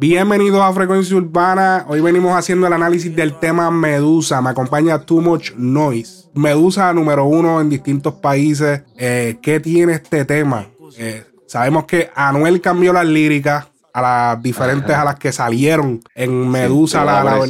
Bienvenidos 0.00 0.62
a 0.62 0.72
Frecuencia 0.72 1.14
Urbana. 1.14 1.84
Hoy 1.86 2.00
venimos 2.00 2.34
haciendo 2.34 2.66
el 2.66 2.72
análisis 2.72 3.14
del 3.14 3.38
tema 3.38 3.70
Medusa. 3.70 4.40
Me 4.40 4.48
acompaña 4.48 4.98
Too 5.00 5.20
Much 5.20 5.52
Noise. 5.56 6.30
Medusa 6.32 6.90
número 6.94 7.26
uno 7.26 7.60
en 7.60 7.68
distintos 7.68 8.14
países. 8.14 8.82
Eh, 8.96 9.36
¿Qué 9.42 9.60
tiene 9.60 9.92
este 9.92 10.24
tema? 10.24 10.68
Eh, 10.96 11.26
sabemos 11.46 11.84
que 11.84 12.08
Anuel 12.14 12.62
cambió 12.62 12.94
las 12.94 13.04
líricas 13.04 13.69
a 13.92 14.02
las 14.02 14.42
diferentes 14.42 14.94
a 14.94 15.04
las 15.04 15.16
que 15.16 15.32
salieron 15.32 16.00
en 16.14 16.48
Medusa. 16.48 17.04
la, 17.04 17.24
la, 17.24 17.40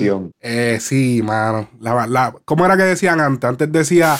eh, 0.40 0.78
sí, 0.80 1.22
mano. 1.22 1.68
La, 1.80 2.34
¿Cómo 2.44 2.64
era 2.64 2.76
que 2.76 2.84
decían 2.84 3.20
antes? 3.20 3.48
Antes 3.48 3.70
decía 3.72 4.16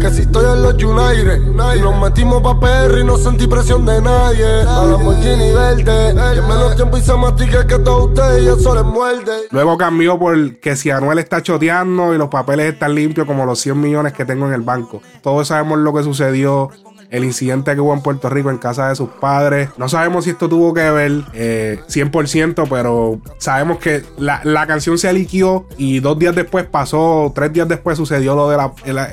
que 0.00 0.10
si 0.10 0.22
estoy 0.22 0.44
en 0.44 0.62
los 0.62 0.74
United 0.74 1.42
y 1.76 1.80
nos 1.80 2.00
metimos 2.00 2.42
pa' 2.42 2.58
perro 2.58 2.98
y 2.98 3.04
no 3.04 3.16
sentí 3.16 3.46
presión 3.46 3.84
de 3.86 4.00
nadie. 4.00 4.46
A 4.62 4.84
la 4.84 4.96
verde, 4.96 5.84
que 5.84 6.42
menos 6.42 6.76
tiempo 6.76 6.96
y 6.96 7.02
se 7.02 7.14
mastique 7.14 7.66
que 7.66 7.78
todo 7.78 8.06
ustedes 8.06 8.42
y 8.42 8.48
eso 8.48 8.74
les 8.74 8.84
muerde. 8.84 9.32
Luego 9.50 9.76
cambió 9.78 10.18
por 10.18 10.56
que 10.58 10.76
si 10.76 10.90
Anuel 10.90 11.18
está 11.18 11.42
choteando 11.42 12.14
y 12.14 12.18
los 12.18 12.28
papeles 12.28 12.72
están 12.72 12.94
limpios 12.94 13.26
como 13.26 13.44
los 13.44 13.60
100 13.60 13.80
millones 13.80 14.12
que 14.12 14.24
tengo 14.24 14.46
en 14.46 14.54
el 14.54 14.62
banco. 14.62 15.02
Todos 15.22 15.48
sabemos 15.48 15.78
lo 15.78 15.92
que 15.92 16.02
sucedió 16.02 16.70
el 17.12 17.24
incidente 17.24 17.74
que 17.74 17.80
hubo 17.80 17.92
en 17.92 18.00
Puerto 18.00 18.28
Rico 18.30 18.50
en 18.50 18.56
casa 18.56 18.88
de 18.88 18.96
sus 18.96 19.10
padres. 19.10 19.68
No 19.76 19.88
sabemos 19.88 20.24
si 20.24 20.30
esto 20.30 20.48
tuvo 20.48 20.72
que 20.72 20.90
ver 20.90 21.12
100%, 21.12 22.64
eh, 22.64 22.66
pero 22.68 23.20
sabemos 23.38 23.78
que 23.78 24.02
la, 24.16 24.66
canción 24.66 24.96
se 24.96 25.08
aliquió 25.08 25.66
y 25.76 26.00
dos 26.00 26.18
días 26.18 26.34
después 26.34 26.64
pasó, 26.64 27.30
tres 27.34 27.52
días 27.52 27.68
después 27.68 27.98
sucedió 27.98 28.34
lo 28.34 28.48
del 28.48 28.60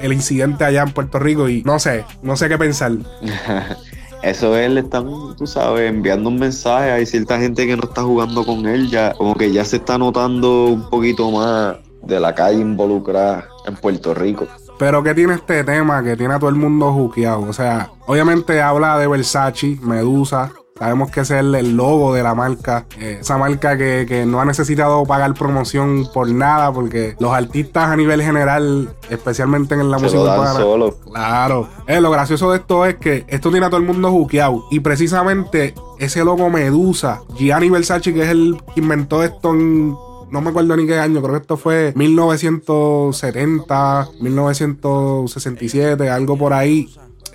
el, 0.01 0.13
incidente 0.13 0.63
allá 0.63 0.83
en 0.83 0.93
Puerto 0.93 1.19
Rico 1.19 1.49
y 1.49 1.61
no 1.63 1.77
sé, 1.79 2.05
no 2.23 2.37
sé 2.37 2.47
qué 2.47 2.57
pensar. 2.57 2.93
Eso 4.23 4.55
es, 4.57 4.71
le 4.71 4.81
están, 4.81 5.05
tú 5.37 5.45
sabes, 5.45 5.89
enviando 5.89 6.29
un 6.29 6.39
mensaje. 6.39 6.91
Hay 6.91 7.05
cierta 7.05 7.37
gente 7.39 7.67
que 7.67 7.75
no 7.75 7.83
está 7.83 8.03
jugando 8.03 8.45
con 8.45 8.65
él, 8.65 8.89
ya 8.89 9.13
como 9.13 9.35
que 9.35 9.51
ya 9.51 9.65
se 9.65 9.77
está 9.77 9.97
notando 9.97 10.67
un 10.67 10.89
poquito 10.89 11.31
más 11.31 11.77
de 12.03 12.19
la 12.19 12.33
calle 12.33 12.59
involucrada 12.59 13.47
en 13.65 13.75
Puerto 13.75 14.13
Rico. 14.13 14.47
Pero 14.79 15.03
¿qué 15.03 15.13
tiene 15.13 15.33
este 15.33 15.65
tema 15.65 16.01
que 16.01 16.15
tiene 16.15 16.33
a 16.33 16.39
todo 16.39 16.49
el 16.49 16.55
mundo 16.55 16.93
juqueado? 16.93 17.41
O 17.41 17.51
sea, 17.51 17.91
obviamente 18.07 18.61
habla 18.61 18.97
de 18.97 19.07
Versace, 19.07 19.77
Medusa. 19.81 20.53
Sabemos 20.79 21.11
que 21.11 21.19
ese 21.19 21.37
es 21.37 21.41
el, 21.41 21.75
logo 21.75 22.13
de 22.13 22.23
la 22.23 22.33
marca. 22.33 22.85
Eh, 22.97 23.17
esa 23.19 23.37
marca 23.37 23.77
que, 23.77 24.23
no 24.25 24.39
ha 24.39 24.45
necesitado 24.45 25.03
pagar 25.03 25.33
promoción 25.33 26.07
por 26.13 26.31
nada, 26.31 26.71
porque 26.71 27.17
los 27.19 27.33
artistas 27.33 27.89
a 27.89 27.97
nivel 27.97 28.21
general, 28.21 28.89
especialmente 29.09 29.75
en 29.75 29.91
la 29.91 29.99
música 29.99 30.53
solo. 30.53 30.97
Claro. 31.11 31.67
Eh, 31.85 31.99
lo 31.99 32.09
gracioso 32.09 32.51
de 32.51 32.59
esto 32.59 32.85
es 32.85 32.95
que 32.95 33.25
esto 33.27 33.51
tiene 33.51 33.65
a 33.65 33.69
todo 33.69 33.81
el 33.81 33.85
mundo 33.85 34.09
juqueado. 34.09 34.63
Y 34.71 34.79
precisamente 34.79 35.73
ese 35.99 36.23
logo 36.23 36.49
Medusa, 36.49 37.23
Gianni 37.35 37.69
Versace, 37.69 38.13
que 38.13 38.23
es 38.23 38.29
el 38.29 38.57
que 38.73 38.79
inventó 38.79 39.25
esto 39.25 39.53
en 39.53 39.97
no 40.31 40.41
me 40.41 40.49
acuerdo 40.49 40.75
ni 40.75 40.85
qué 40.85 40.99
año, 40.99 41.21
creo 41.21 41.35
que 41.35 41.41
esto 41.41 41.55
fue 41.57 41.93
1970, 41.95 44.09
1967, 44.19 46.09
algo 46.09 46.37
por 46.37 46.51
ahí 46.53 46.89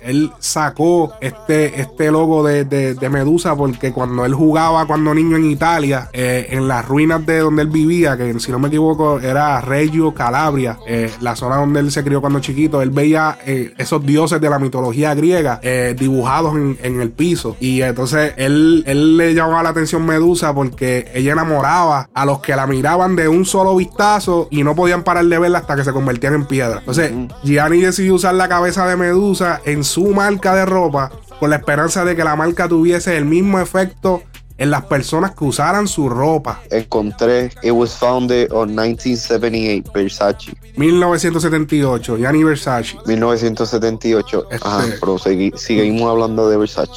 él 0.05 0.31
sacó 0.39 1.13
este, 1.19 1.81
este 1.81 2.11
logo 2.11 2.43
de, 2.43 2.95
Medusa 3.05 3.55
porque 3.55 3.93
cuando 3.93 4.25
él 4.25 4.33
jugaba 4.33 4.85
cuando 4.87 5.13
niño 5.13 5.37
en 5.37 5.49
Italia, 5.49 6.09
eh, 6.11 6.47
en 6.49 6.67
las 6.67 6.85
ruinas 6.85 7.25
de 7.25 7.39
donde 7.39 7.61
él 7.61 7.69
vivía, 7.69 8.17
que 8.17 8.37
si 8.39 8.51
no 8.51 8.59
me 8.59 8.67
equivoco 8.67 9.19
era 9.19 9.61
Reggio 9.61 10.13
Calabria, 10.13 10.79
eh, 10.87 11.11
la 11.21 11.35
zona 11.35 11.57
donde 11.57 11.79
él 11.79 11.91
se 11.91 12.03
crió 12.03 12.19
cuando 12.19 12.39
chiquito, 12.39 12.81
él 12.81 12.89
veía 12.89 13.37
eh, 13.45 13.73
esos 13.77 14.05
dioses 14.05 14.41
de 14.41 14.49
la 14.49 14.59
mitología 14.59 15.13
griega 15.13 15.59
dibujados 15.97 16.55
en, 16.55 17.01
el 17.01 17.11
piso. 17.11 17.55
Y 17.59 17.81
entonces 17.81 18.33
él, 18.37 18.83
él 18.87 19.17
le 19.17 19.33
llamaba 19.33 19.63
la 19.63 19.69
atención 19.69 20.05
Medusa 20.05 20.53
porque 20.53 21.11
ella 21.13 21.33
enamoraba 21.33 22.09
a 22.13 22.25
los 22.25 22.39
que 22.39 22.55
la 22.55 22.67
miraban 22.67 23.15
de 23.15 23.27
un 23.27 23.45
solo 23.45 23.75
vistazo 23.75 24.47
y 24.51 24.63
no 24.63 24.75
podían 24.75 25.03
parar 25.03 25.25
de 25.25 25.39
verla 25.39 25.59
hasta 25.59 25.75
que 25.75 25.83
se 25.83 25.91
convertían 25.91 26.33
en 26.33 26.45
piedra. 26.45 26.79
Entonces, 26.79 27.11
Gianni 27.43 27.81
decidió 27.81 28.15
usar 28.15 28.35
la 28.35 28.47
cabeza 28.47 28.87
de 28.87 28.95
Medusa 28.95 29.61
en 29.65 29.83
su 29.83 29.94
su 29.95 30.07
marca 30.07 30.53
de 30.53 30.65
ropa 30.65 31.09
con 31.39 31.49
la 31.49 31.55
esperanza 31.55 32.03
de 32.03 32.17
que 32.17 32.25
la 32.25 32.35
marca 32.35 32.67
tuviese 32.67 33.15
el 33.15 33.23
mismo 33.23 33.61
efecto 33.61 34.23
en 34.57 34.69
las 34.69 34.83
personas 34.83 35.33
que 35.33 35.45
usaran 35.45 35.87
su 35.87 36.09
ropa. 36.09 36.59
Encontré, 36.69 37.49
it 37.63 37.71
was 37.71 37.95
founded 37.95 38.51
on 38.51 38.75
1978, 38.75 39.89
Versace. 39.93 40.53
1978, 40.75 42.17
Gianni 42.17 42.43
Versace. 42.43 42.97
1978, 43.05 44.47
ajá, 44.61 44.83
este, 44.83 44.97
pero 44.99 45.17
seguimos 45.17 46.11
hablando 46.11 46.49
de 46.49 46.57
Versace. 46.57 46.91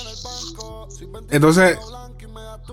Entonces, 1.31 1.79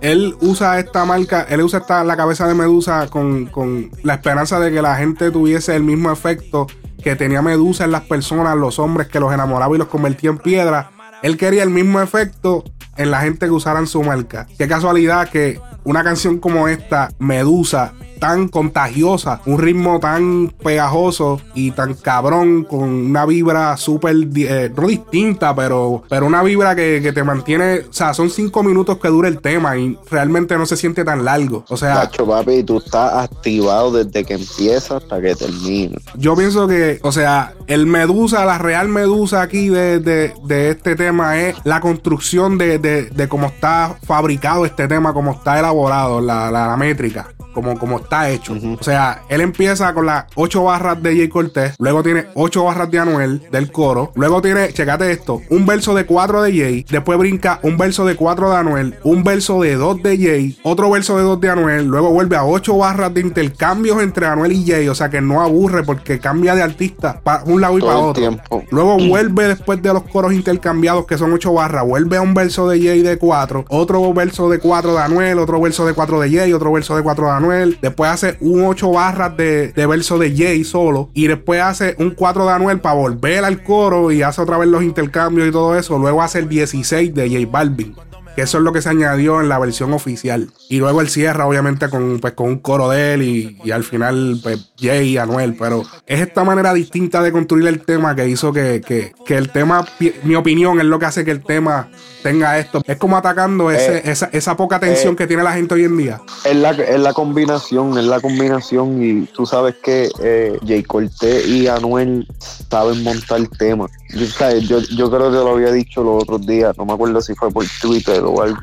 él 0.02 0.36
usa 0.42 0.80
esta 0.80 1.06
marca, 1.06 1.46
él 1.48 1.62
usa 1.62 1.82
esta, 1.82 2.04
la 2.04 2.18
cabeza 2.18 2.48
de 2.48 2.56
Medusa 2.56 3.10
con, 3.12 3.46
con 3.46 3.92
la 4.02 4.16
esperanza 4.16 4.60
de 4.60 4.72
que 4.72 4.82
la 4.82 4.96
gente 4.96 5.30
tuviese 5.30 5.76
el 5.76 5.84
mismo 5.84 6.12
efecto 6.12 6.66
que 7.06 7.16
tenía 7.16 7.44
Medusa 7.44 7.84
en 7.84 7.92
las 7.92 8.02
personas, 8.02 8.58
los 8.58 8.80
hombres 8.80 9.08
que 9.08 9.20
los 9.20 9.32
enamoraba 9.32 9.76
y 9.76 9.78
los 9.78 9.90
convertía 9.90 10.32
en 10.32 10.40
piedra. 10.40 10.90
Él 11.22 11.38
quería 11.38 11.62
el 11.62 11.70
mismo 11.70 12.02
efecto 12.02 12.64
en 12.98 13.12
la 13.12 13.22
gente 13.22 13.46
que 13.46 13.52
usaran 13.52 13.86
su 13.86 14.02
marca. 14.02 14.48
Qué 14.58 14.68
casualidad 14.68 15.30
que 15.30 15.62
una 15.84 16.04
canción 16.04 16.40
como 16.40 16.68
esta, 16.68 17.12
Medusa, 17.20 17.94
tan 18.20 18.48
contagiosa, 18.48 19.42
un 19.46 19.60
ritmo 19.60 20.00
tan 20.00 20.54
pegajoso 20.64 21.42
y 21.54 21.72
tan 21.72 21.94
cabrón, 21.94 22.64
con 22.64 22.84
una 22.84 23.26
vibra 23.26 23.78
súper, 23.78 24.16
eh, 24.36 24.72
no 24.76 24.88
distinta, 24.88 25.56
pero, 25.56 26.04
pero 26.10 26.26
una 26.26 26.44
vibra 26.44 26.76
que, 26.76 27.12
te 27.16 27.24
mantiene, 27.24 27.82
o 27.90 27.94
sea, 27.94 28.14
son 28.14 28.30
cinco 28.30 28.64
minutos 28.64 28.98
que 28.98 29.08
dura 29.08 29.28
el 29.28 29.40
tema 29.40 29.78
y 29.78 29.98
realmente 30.10 30.58
no 30.58 30.66
se 30.66 30.76
siente 30.76 31.06
tan 31.06 31.24
largo. 31.24 31.64
O 31.70 31.78
sea, 31.78 31.96
Nacho, 31.96 32.26
papi, 32.26 32.64
tú 32.64 32.78
estás 32.78 33.14
activado 33.14 33.92
desde 33.92 34.24
que 34.24 34.34
empieza 34.34 34.98
hasta 34.98 35.22
que 35.22 35.36
termina. 35.36 35.98
Yo 36.18 36.36
pienso 36.36 36.68
que, 36.68 37.00
o 37.04 37.12
sea, 37.12 37.54
el 37.68 37.86
Medusa, 37.86 38.44
la 38.46 38.58
real 38.58 38.90
Medusa 38.90 39.42
aquí 39.42 39.70
de, 39.70 40.34
este 40.50 40.96
tema 40.96 41.40
es 41.40 41.56
la 41.64 41.80
construcción 41.80 42.58
de, 42.58 43.28
cómo 43.30 43.48
está 43.48 43.98
fabricado 44.04 44.66
este 44.66 44.88
tema, 44.88 45.14
cómo 45.14 45.32
está 45.32 45.60
elaborado, 45.60 46.22
la, 46.22 46.52
la 46.52 46.76
métrica 46.78 47.36
como, 47.56 47.80
como 47.80 48.00
está 48.06 48.30
hecho. 48.30 48.54
O 48.54 48.84
sea, 48.84 49.24
él 49.30 49.42
empieza 49.42 49.94
con 49.94 50.06
las 50.06 50.26
ocho 50.36 50.64
barras 50.64 51.02
de 51.02 51.16
Jay 51.16 51.28
Cortés, 51.28 51.76
luego 51.80 52.02
tiene 52.04 52.26
ocho 52.36 52.64
barras 52.64 52.90
de 52.90 53.00
Anuel 53.00 53.42
del 53.52 53.72
coro, 53.72 54.12
luego 54.16 54.42
tiene, 54.42 54.72
checate 54.72 55.12
esto, 55.12 55.42
un 55.50 55.66
verso 55.66 55.94
de 55.94 56.06
cuatro 56.06 56.42
de 56.42 56.52
Jay, 56.52 56.86
después 56.90 57.18
brinca 57.20 57.60
un 57.64 57.78
verso 57.78 58.06
de 58.06 58.16
cuatro 58.16 58.50
de 58.50 58.58
Anuel, 58.58 58.96
un 59.04 59.24
verso 59.24 59.62
de 59.62 59.76
dos 59.76 60.02
de 60.02 60.18
Jay, 60.18 60.60
otro 60.64 60.90
verso 60.90 61.18
de 61.18 61.24
dos 61.24 61.42
de 61.42 61.50
Anuel, 61.50 61.86
luego 61.86 62.12
vuelve 62.12 62.36
a 62.36 62.46
ocho 62.46 62.78
barras 62.78 63.14
de 63.14 63.22
intercambios 63.22 64.02
entre 64.02 64.26
Anuel 64.26 64.52
y 64.52 64.66
Jay, 64.66 64.88
o 64.88 64.96
sea 64.96 65.10
que 65.10 65.22
no 65.22 65.42
aburre 65.42 65.84
porque 65.84 66.20
cambia 66.20 66.56
de 66.56 66.62
artista 66.62 67.20
para 67.22 67.44
un 67.46 67.62
lado 67.62 67.78
y 67.78 67.82
para 67.82 67.98
otro. 67.98 68.38
Luego 68.70 68.98
vuelve 68.98 69.48
después 69.48 69.82
de 69.82 69.94
los 69.94 70.04
coros 70.04 70.34
intercambiados 70.34 71.06
que 71.06 71.18
son 71.18 71.34
ocho 71.34 71.54
barras, 71.54 71.86
vuelve 71.86 72.18
a 72.18 72.22
un 72.22 72.34
verso 72.34 72.70
de 72.70 72.82
Jay 72.82 73.02
de 73.02 73.18
cuatro, 73.18 73.66
otro 73.70 74.14
verso 74.14 74.50
de 74.50 74.60
cuatro 74.60 74.94
de 74.94 75.02
Anuel, 75.02 75.40
otro 75.40 75.60
verso 75.60 75.86
de 75.86 75.94
cuatro 75.94 76.20
de 76.20 76.32
Jay, 76.32 76.54
otro 76.54 76.72
verso 76.72 76.96
de 76.96 77.04
cuatro 77.04 77.26
de 77.26 77.32
Anuel 77.32 77.78
después 77.82 77.95
hace 78.04 78.38
un 78.42 78.66
8 78.66 78.92
barras 78.92 79.38
de, 79.38 79.72
verso 79.76 80.18
de 80.18 80.36
Jay 80.36 80.64
solo, 80.64 81.10
y 81.14 81.28
después 81.28 81.62
hace 81.62 81.96
un 82.00 82.12
4 82.12 82.46
de 82.46 82.52
Anuel 82.52 82.80
para 82.80 82.96
volver 82.96 83.44
al 83.46 83.64
coro 83.64 84.12
y 84.12 84.22
hace 84.22 84.42
otra 84.42 84.58
vez 84.58 84.68
los 84.68 84.84
intercambios 84.84 85.48
y 85.48 85.52
todo 85.52 85.78
eso, 85.78 85.98
luego 85.98 86.22
hace 86.22 86.40
el 86.40 86.50
16 86.50 87.14
de 87.14 87.30
J 87.30 87.52
Balvin. 87.52 87.96
Que 88.36 88.42
eso 88.42 88.58
es 88.58 88.64
lo 88.64 88.74
que 88.74 88.82
se 88.82 88.90
añadió 88.90 89.40
en 89.42 89.50
la 89.50 89.60
versión 89.60 89.94
oficial. 89.94 90.50
Y 90.70 90.80
luego 90.80 91.02
él 91.02 91.10
cierra, 91.10 91.48
obviamente, 91.48 91.90
con, 91.90 92.20
pues, 92.20 92.34
con 92.34 92.48
un 92.48 92.60
coro 92.60 92.90
de 92.90 93.14
él 93.14 93.22
y, 93.22 93.72
al 93.72 93.84
final, 93.84 94.40
pues, 94.44 94.72
Jay 94.78 95.10
y 95.10 95.18
Anuel. 95.18 95.56
Pero 95.58 95.84
es 96.06 96.22
esta 96.22 96.44
manera 96.44 96.74
distinta 96.74 97.22
de 97.22 97.32
construir 97.32 97.68
el 97.68 97.82
tema 97.82 98.16
que 98.16 98.28
hizo 98.28 98.52
que, 98.52 98.82
que 98.82 99.38
el 99.38 99.50
tema, 99.52 99.86
mi 100.24 100.36
opinión, 100.36 100.80
es 100.80 100.86
lo 100.86 101.00
que 101.00 101.06
hace 101.06 101.24
que 101.24 101.32
el 101.32 101.44
tema 101.44 101.90
tenga 102.26 102.58
esto. 102.58 102.82
Es 102.88 102.98
como 102.98 103.18
atacando 103.18 103.70
ese, 103.70 103.98
eh, 103.98 104.02
esa, 104.06 104.30
esa, 104.34 104.58
poca 104.58 104.80
tensión 104.80 105.14
eh, 105.14 105.16
que 105.16 105.28
tiene 105.28 105.44
la 105.44 105.54
gente 105.54 105.76
hoy 105.76 105.84
en 105.84 105.96
día. 105.96 106.22
Es 106.44 106.56
la, 106.56 106.72
es 106.72 107.00
la 107.00 107.14
combinación, 107.14 107.96
es 108.00 108.06
la 108.06 108.20
combinación 108.20 109.04
y 109.04 109.28
tú 109.28 109.46
sabes 109.46 109.76
que 109.84 110.10
eh, 110.24 110.58
Jay 110.66 110.82
Cortés 110.82 111.48
y 111.48 111.68
Anuel 111.68 112.28
saben 112.40 113.04
montar 113.04 113.48
temas. 113.60 113.92
Yo, 114.10 114.50
yo, 114.58 114.80
yo 114.80 115.12
creo 115.12 115.30
que 115.30 115.38
lo 115.38 115.52
había 115.52 115.72
dicho 115.72 116.04
los 116.04 116.24
otros 116.24 116.48
días, 116.48 116.76
no 116.80 116.86
me 116.86 116.94
acuerdo 116.94 117.22
si 117.22 117.36
fue 117.36 117.52
por 117.52 117.64
Twitter 117.80 118.24
o 118.32 118.42
algo, 118.42 118.60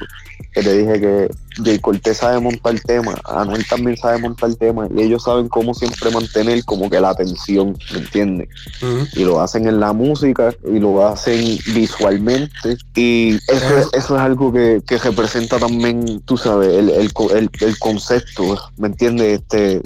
que 0.52 0.62
te 0.62 0.72
dije 0.72 1.00
que 1.00 1.30
Jay 1.64 1.78
Cortés 1.78 2.18
sabe 2.18 2.40
montar 2.40 2.78
tema, 2.80 3.14
Anuel 3.24 3.66
también 3.66 3.96
sabe 3.96 4.18
montar 4.18 4.54
tema 4.54 4.88
y 4.94 5.02
ellos 5.02 5.24
saben 5.24 5.48
cómo 5.48 5.74
siempre 5.74 6.10
mantener 6.10 6.64
como 6.64 6.88
que 6.88 7.00
la 7.00 7.10
atención, 7.10 7.76
¿me 7.92 7.98
entiendes? 7.98 8.48
Y 9.14 9.24
lo 9.24 9.40
hacen 9.40 9.66
en 9.66 9.80
la 9.80 9.92
música 9.92 10.54
y 10.64 10.78
lo 10.78 11.06
hacen 11.06 11.58
visualmente 11.74 12.76
y 12.94 13.34
eso, 13.48 13.90
es 13.92 14.10
algo 14.10 14.52
que, 14.52 14.82
que, 14.86 14.98
representa 14.98 15.58
también, 15.58 16.20
tú 16.20 16.36
sabes, 16.36 16.68
el, 16.68 16.90
el, 16.90 17.50
el, 17.60 17.78
concepto, 17.78 18.56
¿me 18.76 18.88
entiendes? 18.88 19.40
Este, 19.40 19.80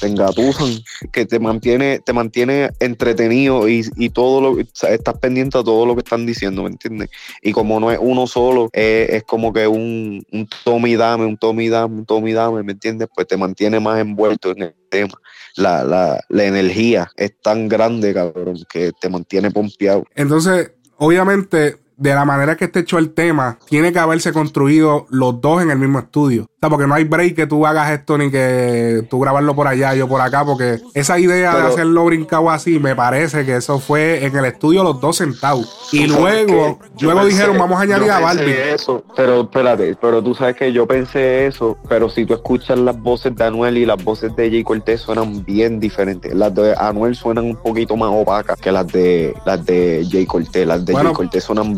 te 0.00 0.06
engatusan, 0.06 0.82
que 1.12 1.26
te 1.26 1.38
mantiene, 1.38 2.00
te 2.00 2.12
mantiene 2.12 2.70
entretenido 2.80 3.68
y, 3.68 3.86
y 3.96 4.10
todo 4.10 4.40
lo, 4.40 4.60
estás 4.60 5.18
pendiente 5.18 5.58
a 5.58 5.64
todo 5.64 5.86
lo 5.86 5.94
que 5.94 6.00
están 6.00 6.26
diciendo, 6.26 6.62
¿me 6.62 6.70
entiendes? 6.70 7.10
Y 7.42 7.52
como 7.52 7.80
no 7.80 7.90
es 7.90 7.98
uno 8.00 8.26
solo, 8.26 8.68
es 8.72 9.22
como 9.24 9.52
que 9.52 9.66
un 9.66 9.86
un, 10.32 10.88
y 10.88 10.96
un 11.14 11.36
tome 11.36 11.68
dame, 11.68 11.96
un 11.96 12.06
tome 12.06 12.32
dame, 12.32 12.62
¿me 12.62 12.72
entiendes? 12.72 13.08
Pues 13.14 13.26
te 13.26 13.36
mantiene 13.36 13.78
más 13.78 14.00
envuelto 14.00 14.50
en 14.50 14.62
el 14.62 14.74
tema. 14.90 15.14
La, 15.56 15.84
la, 15.84 16.20
la 16.28 16.44
energía 16.44 17.10
es 17.16 17.38
tan 17.40 17.68
grande, 17.68 18.12
cabrón, 18.12 18.58
que 18.68 18.92
te 19.00 19.08
mantiene 19.08 19.50
pompeado. 19.50 20.04
Entonces, 20.14 20.72
obviamente, 20.96 21.76
de 21.96 22.14
la 22.14 22.24
manera 22.24 22.56
que 22.56 22.66
esté 22.66 22.80
hecho 22.80 22.98
el 22.98 23.14
tema, 23.14 23.58
tiene 23.68 23.92
que 23.92 23.98
haberse 23.98 24.32
construido 24.32 25.06
los 25.10 25.40
dos 25.40 25.62
en 25.62 25.70
el 25.70 25.78
mismo 25.78 25.98
estudio. 25.98 26.42
O 26.44 26.58
sea, 26.60 26.70
porque 26.70 26.86
no 26.86 26.94
hay 26.94 27.04
break 27.04 27.34
que 27.34 27.46
tú 27.46 27.66
hagas 27.66 27.90
esto 27.90 28.16
ni 28.18 28.30
que 28.30 29.06
tú 29.10 29.20
grabarlo 29.20 29.54
por 29.54 29.66
allá 29.68 29.94
yo 29.94 30.08
por 30.08 30.20
acá, 30.20 30.44
porque 30.44 30.78
esa 30.94 31.18
idea 31.18 31.54
de 31.56 31.62
hacerlo 31.62 32.04
brincado 32.06 32.50
así, 32.50 32.78
me 32.78 32.94
parece 32.96 33.44
que 33.44 33.56
eso 33.56 33.78
fue 33.78 34.24
en 34.24 34.36
el 34.36 34.44
estudio 34.46 34.82
los 34.82 35.00
dos 35.00 35.16
sentados. 35.16 35.88
Y 35.92 36.06
luego, 36.06 36.78
luego 37.00 37.20
pensé- 37.20 37.28
dijeron, 37.28 37.58
vamos 37.58 37.78
a 37.78 37.82
añadir 37.82 38.10
a 38.10 38.20
Barbie. 38.20 38.52
Eso, 38.74 39.04
pero 39.14 39.42
espérate, 39.42 39.96
pero 40.00 40.22
tú 40.22 40.34
sabes 40.34 40.56
que 40.56 40.72
yo 40.72 40.86
pensé 40.86 41.46
eso, 41.46 41.76
pero 41.88 42.08
si 42.08 42.24
tú 42.24 42.34
escuchas 42.34 42.78
las 42.78 42.98
voces 43.00 43.34
de 43.36 43.44
Anuel 43.44 43.76
y 43.78 43.86
las 43.86 44.02
voces 44.02 44.34
de 44.36 44.50
Jay 44.50 44.64
Cortés 44.64 45.00
suenan 45.02 45.44
bien 45.44 45.78
diferentes. 45.78 46.34
Las 46.34 46.54
de 46.54 46.74
Anuel 46.78 47.14
suenan 47.14 47.44
un 47.44 47.56
poquito 47.56 47.96
más 47.96 48.10
opacas 48.12 48.58
que 48.60 48.72
las 48.72 48.86
de 48.88 49.34
las 49.44 49.64
de 49.64 50.06
Jay 50.10 50.26
Cortés. 50.26 50.66
Las 50.66 50.84
de 50.84 50.92
Bueno. 50.92 51.10
Jay 51.10 51.16
Cortés 51.16 51.44
suenan 51.44 51.74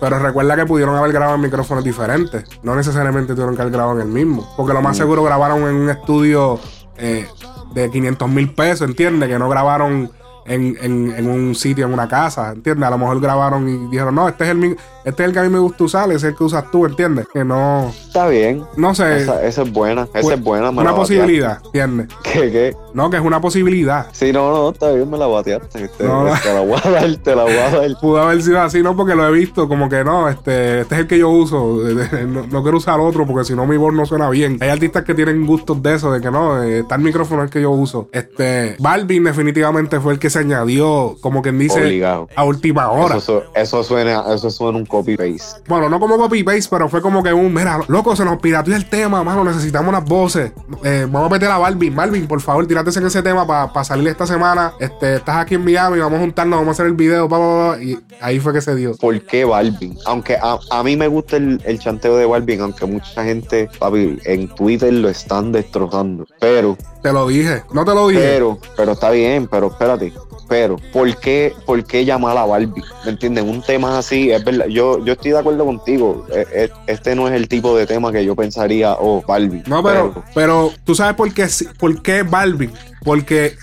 Pero 0.00 0.18
recuerda 0.18 0.56
que 0.56 0.66
pudieron 0.66 0.96
haber 0.96 1.12
grabado 1.12 1.34
en 1.36 1.40
micrófonos 1.42 1.84
diferentes. 1.84 2.44
No 2.62 2.74
necesariamente 2.76 3.34
tuvieron 3.34 3.54
que 3.56 3.62
haber 3.62 3.72
grabado 3.72 4.00
en 4.00 4.06
el 4.06 4.12
mismo. 4.12 4.46
Porque 4.56 4.72
lo 4.72 4.82
más 4.82 4.96
Mm. 4.96 5.00
seguro 5.00 5.22
grabaron 5.24 5.62
en 5.62 5.74
un 5.74 5.90
estudio 5.90 6.58
eh, 6.98 7.26
de 7.74 7.90
500 7.90 8.28
mil 8.30 8.54
pesos, 8.54 8.88
¿entiendes? 8.88 9.28
Que 9.28 9.38
no 9.38 9.48
grabaron 9.50 10.10
en, 10.46 10.76
en- 10.80 11.12
en 11.16 11.28
un 11.28 11.54
sitio, 11.54 11.86
en 11.86 11.92
una 11.92 12.08
casa, 12.08 12.52
¿entiendes? 12.52 12.86
A 12.86 12.90
lo 12.90 12.98
mejor 12.98 13.20
grabaron 13.20 13.68
y 13.68 13.90
dijeron, 13.90 14.14
no, 14.14 14.28
este 14.28 14.44
es 14.44 14.50
el, 14.50 14.56
mi- 14.56 14.76
este 15.06 15.22
es 15.22 15.28
el 15.28 15.32
que 15.32 15.38
a 15.38 15.42
mí 15.44 15.48
me 15.48 15.58
gusta 15.58 15.84
usar, 15.84 16.08
ese 16.08 16.16
es 16.16 16.24
el 16.24 16.36
que 16.36 16.44
usas 16.44 16.70
tú, 16.70 16.84
¿entiendes? 16.84 17.26
Que 17.32 17.44
no, 17.44 17.92
Está 18.06 18.28
bien. 18.28 18.64
no 18.76 18.94
sé, 18.94 19.22
Esa, 19.22 19.42
esa 19.46 19.62
es 19.62 19.72
buena, 19.72 20.02
esa 20.02 20.20
pues, 20.20 20.36
es 20.36 20.42
buena. 20.42 20.70
me 20.72 20.80
una 20.82 20.90
la 20.90 20.96
posibilidad, 20.96 21.58
¿entiendes? 21.64 22.08
¿Qué, 22.22 22.52
qué? 22.52 22.76
No, 22.92 23.08
que 23.10 23.16
es 23.16 23.22
una 23.22 23.40
posibilidad. 23.40 24.06
Sí, 24.12 24.32
no, 24.32 24.50
no, 24.50 24.70
está 24.70 24.90
bien, 24.90 25.08
me 25.08 25.16
la 25.18 25.26
bateaste. 25.26 25.88
Te, 25.88 26.04
No, 26.04 26.24
te 26.42 26.52
la 26.52 26.60
voy 26.60 26.78
a 26.82 26.90
dar, 26.90 27.16
te 27.16 27.36
la 27.36 27.42
voy 27.44 27.52
a 27.56 27.70
dar. 27.70 28.00
Pudo 28.00 28.20
haber 28.20 28.42
sido 28.42 28.60
así, 28.60 28.82
no, 28.82 28.96
porque 28.96 29.14
lo 29.14 29.26
he 29.26 29.32
visto, 29.32 29.68
como 29.68 29.88
que 29.88 30.02
no, 30.04 30.28
este, 30.28 30.80
este 30.80 30.94
es 30.94 31.00
el 31.02 31.06
que 31.06 31.18
yo 31.18 31.30
uso, 31.30 31.78
no, 32.26 32.46
no 32.46 32.62
quiero 32.62 32.78
usar 32.78 32.98
otro 33.00 33.26
porque 33.26 33.44
si 33.44 33.54
no 33.54 33.66
mi 33.66 33.76
voz 33.76 33.94
no 33.94 34.06
suena 34.06 34.28
bien. 34.30 34.58
Hay 34.60 34.68
artistas 34.70 35.04
que 35.04 35.14
tienen 35.14 35.46
gustos 35.46 35.82
de 35.82 35.94
eso, 35.94 36.10
de 36.12 36.20
que 36.20 36.30
no, 36.30 36.62
eh, 36.62 36.84
tal 36.88 37.00
micrófono 37.00 37.42
es 37.42 37.46
el 37.48 37.52
que 37.52 37.62
yo 37.62 37.70
uso. 37.70 38.08
Este, 38.12 38.76
Balvin 38.78 39.24
definitivamente 39.24 40.00
fue 40.00 40.14
el 40.14 40.18
que 40.18 40.30
se 40.30 40.40
añadió, 40.40 41.16
como 41.20 41.42
quien 41.42 41.58
dice, 41.58 41.80
Obligado. 41.80 42.28
a 42.34 42.44
última 42.44 42.90
hora. 42.90 43.16
Eso, 43.16 43.44
eso 43.54 43.84
suena, 43.84 44.24
eso 44.34 44.50
suena 44.50 44.78
un 44.78 44.86
copy 44.98 45.16
paste. 45.16 45.62
Bueno, 45.68 45.88
no 45.88 45.98
como 46.00 46.16
copy 46.16 46.42
paste, 46.42 46.68
pero 46.70 46.88
fue 46.88 47.00
como 47.02 47.22
que 47.22 47.32
un, 47.32 47.52
mira, 47.52 47.80
loco, 47.88 48.14
se 48.16 48.24
nos 48.24 48.38
pirateó 48.40 48.74
el 48.74 48.88
tema, 48.88 49.22
mano, 49.22 49.44
necesitamos 49.44 49.88
unas 49.88 50.04
voces. 50.04 50.52
Eh, 50.84 51.06
vamos 51.10 51.30
a 51.30 51.34
meter 51.34 51.50
a 51.50 51.58
Balvin. 51.58 51.94
Balvin, 51.94 52.26
por 52.26 52.40
favor, 52.40 52.66
tírate 52.66 52.90
en 52.96 53.06
ese 53.06 53.22
tema 53.22 53.46
para 53.46 53.84
salir 53.84 54.08
esta 54.08 54.26
semana. 54.26 54.72
Este, 54.80 55.16
estás 55.16 55.36
aquí 55.36 55.54
en 55.56 55.64
Miami, 55.64 55.98
vamos 55.98 56.18
a 56.18 56.20
juntarnos, 56.20 56.58
vamos 56.58 56.68
a 56.68 56.72
hacer 56.72 56.86
el 56.86 56.92
video, 56.94 57.28
pa, 57.28 57.38
pa, 57.38 57.72
pa, 57.76 57.82
y 57.82 57.98
ahí 58.20 58.38
fue 58.40 58.52
que 58.52 58.60
se 58.60 58.74
dio. 58.74 58.94
¿Por 58.96 59.20
qué 59.22 59.44
Balvin? 59.44 59.96
Aunque 60.06 60.36
a, 60.36 60.58
a 60.70 60.82
mí 60.82 60.96
me 60.96 61.08
gusta 61.08 61.36
el, 61.36 61.60
el 61.64 61.78
chanteo 61.78 62.16
de 62.16 62.26
Balvin, 62.26 62.60
aunque 62.60 62.86
mucha 62.86 63.24
gente, 63.24 63.68
papi, 63.78 64.18
en 64.24 64.48
Twitter 64.54 64.92
lo 64.92 65.08
están 65.08 65.52
destrozando. 65.52 66.26
Pero, 66.40 66.76
Te 67.02 67.12
lo 67.12 67.26
dije, 67.26 67.62
no 67.72 67.84
te 67.84 67.94
lo 67.94 68.08
dije. 68.08 68.20
pero, 68.20 68.58
pero 68.76 68.92
está 68.92 69.10
bien, 69.10 69.46
pero 69.48 69.68
espérate. 69.68 70.12
Pero, 70.48 70.76
¿por 70.92 71.16
qué, 71.18 71.52
¿por 71.64 71.84
qué 71.84 72.04
llamar 72.04 72.36
a 72.36 72.44
Balvin? 72.44 72.84
¿Me 73.04 73.10
entiendes? 73.10 73.44
Un 73.44 73.62
tema 73.62 73.98
así, 73.98 74.30
es 74.30 74.44
verdad. 74.44 74.66
Yo, 74.66 75.04
yo 75.04 75.14
estoy 75.14 75.32
de 75.32 75.38
acuerdo 75.38 75.64
contigo. 75.64 76.26
E- 76.32 76.46
e- 76.52 76.70
Este 76.86 77.14
no 77.14 77.26
es 77.28 77.34
el 77.34 77.48
tipo 77.48 77.76
de 77.76 77.86
tema 77.86 78.12
que 78.12 78.24
yo 78.24 78.36
pensaría, 78.36 78.94
oh, 78.98 79.22
Balvin. 79.26 79.62
No, 79.66 79.82
pero, 79.82 80.24
pero 80.34 80.72
tú 80.84 80.94
sabes 80.94 81.14
por 81.16 81.32
qué, 81.34 81.46
por 81.78 82.02
qué 82.02 82.22
Balvin. 82.22 82.72
Porque, 83.04 83.56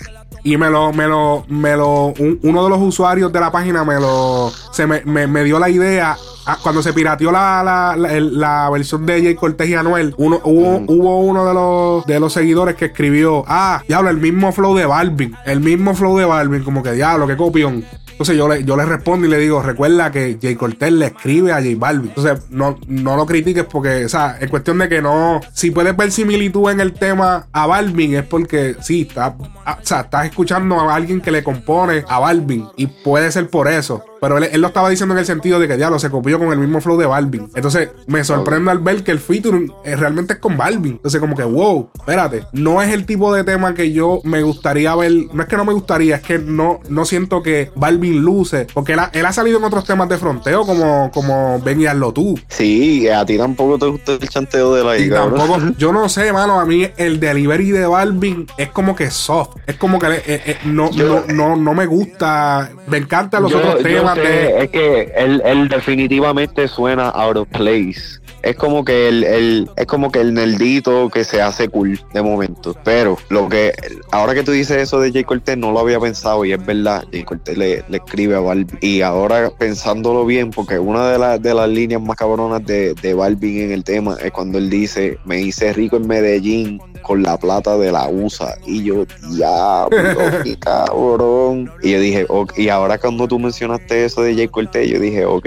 y 0.44 0.56
me 0.56 0.70
lo, 0.70 0.92
me 0.92 1.06
lo, 1.08 1.44
me 1.48 1.74
lo, 1.76 2.06
un- 2.18 2.38
uno 2.42 2.64
de 2.64 2.70
los 2.70 2.78
usuarios 2.80 3.32
de 3.32 3.40
la 3.40 3.50
página 3.50 3.82
me 3.82 3.94
lo, 3.98 4.52
se 4.70 4.86
me, 4.86 5.02
me, 5.04 5.26
me 5.26 5.42
dio 5.42 5.58
la 5.58 5.68
idea. 5.70 6.16
ah, 6.46 6.58
Cuando 6.62 6.82
se 6.82 6.92
pirateó 6.92 7.32
la, 7.32 7.62
la, 7.64 7.96
la, 7.96 8.20
la 8.20 8.70
versión 8.70 9.06
de 9.06 9.22
Jay 9.22 9.34
Cortés 9.34 9.68
y 9.70 9.74
Anuel, 9.74 10.14
uno, 10.18 10.40
hubo, 10.44 10.80
Mm. 10.80 10.84
hubo 10.88 11.18
uno 11.20 11.46
de 11.46 11.54
los, 11.54 12.06
de 12.06 12.20
los 12.20 12.32
seguidores 12.32 12.76
que 12.76 12.84
escribió, 12.86 13.44
ah, 13.48 13.82
diablo, 13.88 14.10
el 14.10 14.18
mismo 14.18 14.52
flow 14.52 14.74
de 14.76 14.84
Balvin, 14.86 15.34
el 15.46 15.60
mismo 15.60 15.94
flow 15.94 16.18
de 16.18 16.26
Balvin, 16.26 16.62
como 16.62 16.82
que 16.82 16.92
diablo, 16.92 17.26
qué 17.26 17.36
copión. 17.36 17.84
Entonces 18.14 18.36
yo 18.36 18.48
le, 18.48 18.62
yo 18.62 18.76
le 18.76 18.84
respondo 18.84 19.26
y 19.26 19.30
le 19.30 19.38
digo, 19.38 19.60
recuerda 19.60 20.12
que 20.12 20.38
Jay 20.40 20.54
Cortés 20.54 20.92
le 20.92 21.06
escribe 21.06 21.50
a 21.50 21.56
J 21.56 21.70
Balvin. 21.76 22.10
Entonces 22.10 22.44
no, 22.48 22.78
no 22.86 23.16
lo 23.16 23.26
critiques 23.26 23.64
porque, 23.64 24.04
o 24.04 24.08
sea, 24.08 24.38
es 24.40 24.48
cuestión 24.48 24.78
de 24.78 24.88
que 24.88 25.02
no, 25.02 25.40
si 25.52 25.72
puedes 25.72 25.96
ver 25.96 26.12
similitud 26.12 26.70
en 26.70 26.78
el 26.80 26.92
tema 26.92 27.46
a 27.52 27.66
Balvin 27.66 28.14
es 28.14 28.24
porque 28.24 28.76
sí, 28.80 29.06
está, 29.08 29.36
ah, 29.64 29.78
o 29.82 29.84
sea, 29.84 30.02
estás 30.02 30.26
escuchando 30.26 30.78
a 30.78 30.94
alguien 30.94 31.20
que 31.20 31.32
le 31.32 31.42
compone 31.42 32.04
a 32.06 32.20
Balvin 32.20 32.68
y 32.76 32.86
puede 32.86 33.32
ser 33.32 33.50
por 33.50 33.66
eso. 33.66 34.04
Pero 34.24 34.38
él, 34.38 34.48
él 34.52 34.60
lo 34.62 34.68
estaba 34.68 34.88
diciendo 34.88 35.14
en 35.14 35.18
el 35.18 35.26
sentido 35.26 35.58
de 35.60 35.68
que 35.68 35.76
diablo 35.76 35.98
se 35.98 36.08
copió 36.08 36.38
con 36.38 36.50
el 36.50 36.58
mismo 36.58 36.80
flow 36.80 36.96
de 36.96 37.04
Balvin. 37.04 37.50
Entonces 37.54 37.90
me 38.06 38.24
sorprende 38.24 38.70
al 38.70 38.78
ver 38.78 39.04
que 39.04 39.10
el 39.10 39.18
featuring 39.18 39.70
eh, 39.84 39.96
realmente 39.96 40.32
es 40.34 40.38
con 40.38 40.56
Balvin. 40.56 40.92
Entonces 40.92 41.20
como 41.20 41.36
que, 41.36 41.44
wow, 41.44 41.90
espérate, 41.94 42.44
no 42.52 42.80
es 42.80 42.90
el 42.92 43.04
tipo 43.04 43.34
de 43.34 43.44
tema 43.44 43.74
que 43.74 43.92
yo 43.92 44.20
me 44.24 44.42
gustaría 44.42 44.94
ver. 44.96 45.12
No 45.32 45.42
es 45.42 45.48
que 45.48 45.56
no 45.58 45.64
me 45.66 45.74
gustaría, 45.74 46.16
es 46.16 46.22
que 46.22 46.38
no, 46.38 46.80
no 46.88 47.04
siento 47.04 47.42
que 47.42 47.70
Balvin 47.76 48.22
luce. 48.22 48.66
Porque 48.72 48.94
él 48.94 49.00
ha, 49.00 49.10
él 49.12 49.26
ha 49.26 49.32
salido 49.32 49.58
en 49.58 49.64
otros 49.64 49.84
temas 49.84 50.08
de 50.08 50.16
fronteo 50.16 50.64
como, 50.64 51.10
como 51.12 51.60
Ven 51.60 51.82
y 51.82 51.86
hazlo 51.86 52.12
tú. 52.12 52.38
Sí, 52.48 53.06
a 53.08 53.26
ti 53.26 53.36
tampoco 53.36 53.78
te 53.78 53.86
gusta 53.86 54.12
el 54.12 54.28
chanteo 54.28 54.74
de 54.74 54.84
la 54.84 54.96
Y 54.98 55.10
tampoco, 55.10 55.58
yo 55.78 55.92
no 55.92 56.08
sé, 56.08 56.32
mano, 56.32 56.58
a 56.60 56.64
mí 56.64 56.88
el 56.96 57.20
delivery 57.20 57.72
de 57.72 57.86
Balvin 57.86 58.46
es 58.56 58.70
como 58.70 58.96
que 58.96 59.10
soft. 59.10 59.56
Es 59.66 59.76
como 59.76 59.98
que 59.98 60.06
eh, 60.06 60.22
eh, 60.26 60.58
no, 60.64 60.90
Yo- 60.92 61.24
no, 61.28 61.34
no, 61.34 61.56
no 61.56 61.74
me 61.74 61.86
gusta. 61.86 62.70
Me 62.86 62.98
encantan 62.98 63.42
los 63.42 63.52
Yo- 63.52 63.58
otros 63.58 63.76
yo 63.78 63.82
temas 63.82 64.13
de. 64.22 64.64
Es 64.64 64.70
que 64.70 65.12
él, 65.16 65.42
él 65.44 65.68
definitivamente 65.68 66.68
suena 66.68 67.08
out 67.10 67.36
of 67.36 67.48
place. 67.48 68.20
Es 68.42 68.56
como 68.56 68.84
que 68.84 69.08
el, 69.08 69.24
el- 69.24 69.70
es 69.76 69.86
como 69.86 70.12
que 70.12 70.20
el 70.20 70.34
nerdito 70.34 71.08
que 71.08 71.24
se 71.24 71.40
hace 71.40 71.68
cool 71.70 71.98
de 72.12 72.20
momento. 72.20 72.76
Pero 72.84 73.16
lo 73.30 73.48
que 73.48 73.72
ahora 74.12 74.34
que 74.34 74.42
tú 74.42 74.52
dices 74.52 74.76
eso 74.82 75.00
de 75.00 75.10
Jay 75.12 75.24
Cortés 75.24 75.56
no 75.56 75.72
lo 75.72 75.80
había 75.80 75.98
pensado 75.98 76.44
y 76.44 76.52
es 76.52 76.64
verdad, 76.66 77.04
Jay 77.10 77.24
Cortés 77.24 77.56
le, 77.56 77.82
le 77.88 77.96
escribe 77.96 78.34
a 78.36 78.40
Balvin. 78.40 78.78
Y 78.82 79.00
ahora 79.00 79.50
pensándolo 79.58 80.26
bien, 80.26 80.50
porque 80.50 80.78
una 80.78 81.08
de, 81.08 81.18
las 81.18 81.40
de 81.40 81.54
las 81.54 81.70
líneas 81.70 82.02
más 82.02 82.16
cabronas 82.18 82.64
de, 82.66 82.92
de 83.00 83.14
Balvin 83.14 83.62
en 83.62 83.72
el 83.72 83.82
tema 83.82 84.18
es 84.22 84.30
cuando 84.30 84.58
él 84.58 84.68
dice, 84.68 85.16
me 85.24 85.40
hice 85.40 85.72
rico 85.72 85.96
en 85.96 86.06
Medellín 86.06 86.80
con 87.04 87.22
la 87.22 87.38
plata 87.38 87.76
de 87.76 87.92
la 87.92 88.08
USA. 88.08 88.56
Y 88.66 88.82
yo, 88.82 89.06
diablo, 89.30 89.90
qué 90.44 90.56
cabrón. 90.58 91.70
Y 91.82 91.92
yo 91.92 92.00
dije, 92.00 92.26
ok, 92.28 92.58
y 92.58 92.68
ahora 92.68 92.98
cuando 92.98 93.28
tú 93.28 93.38
mencionaste 93.38 94.04
eso 94.04 94.22
de 94.22 94.34
Jay 94.34 94.48
Cortés, 94.48 94.90
yo 94.90 94.98
dije, 94.98 95.24
ok, 95.24 95.46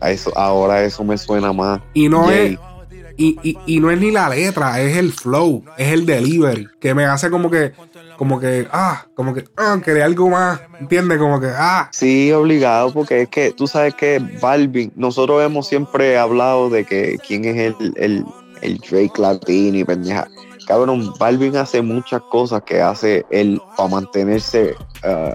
a 0.00 0.10
eso, 0.10 0.36
ahora 0.36 0.84
eso 0.84 1.04
me 1.04 1.16
suena 1.16 1.52
más. 1.52 1.80
Y 1.94 2.08
no 2.08 2.26
Jay. 2.26 2.54
es. 2.54 2.76
Y, 3.18 3.38
y, 3.42 3.58
y 3.76 3.80
no 3.80 3.90
es 3.90 3.98
ni 3.98 4.10
la 4.10 4.28
letra, 4.28 4.78
es 4.82 4.94
el 4.98 5.10
flow, 5.10 5.64
es 5.78 5.90
el 5.90 6.04
delivery, 6.04 6.68
que 6.78 6.92
me 6.94 7.06
hace 7.06 7.30
como 7.30 7.50
que, 7.50 7.72
como 8.18 8.38
que, 8.38 8.68
ah, 8.70 9.06
como 9.14 9.32
que, 9.32 9.44
ah, 9.56 9.80
quería 9.82 10.04
algo 10.04 10.28
más, 10.28 10.60
¿entiendes? 10.78 11.16
Como 11.16 11.40
que, 11.40 11.48
ah, 11.48 11.88
Sí, 11.92 12.30
obligado, 12.32 12.92
porque 12.92 13.22
es 13.22 13.28
que 13.30 13.52
tú 13.52 13.66
sabes 13.66 13.94
que 13.94 14.20
Balvin, 14.42 14.92
nosotros 14.96 15.42
hemos 15.42 15.66
siempre 15.66 16.18
hablado 16.18 16.68
de 16.68 16.84
que 16.84 17.16
quién 17.26 17.46
es 17.46 17.56
el, 17.56 17.94
el, 17.96 18.24
el 18.60 18.78
Drake 18.78 19.18
latino 19.18 19.78
y 19.78 19.84
pendeja. 19.84 20.28
Cabrón, 20.66 21.14
Balvin 21.18 21.56
hace 21.56 21.80
muchas 21.80 22.22
cosas 22.22 22.62
que 22.62 22.82
hace 22.82 23.24
él 23.30 23.60
para 23.76 23.88
mantenerse 23.88 24.74
ah, 25.04 25.34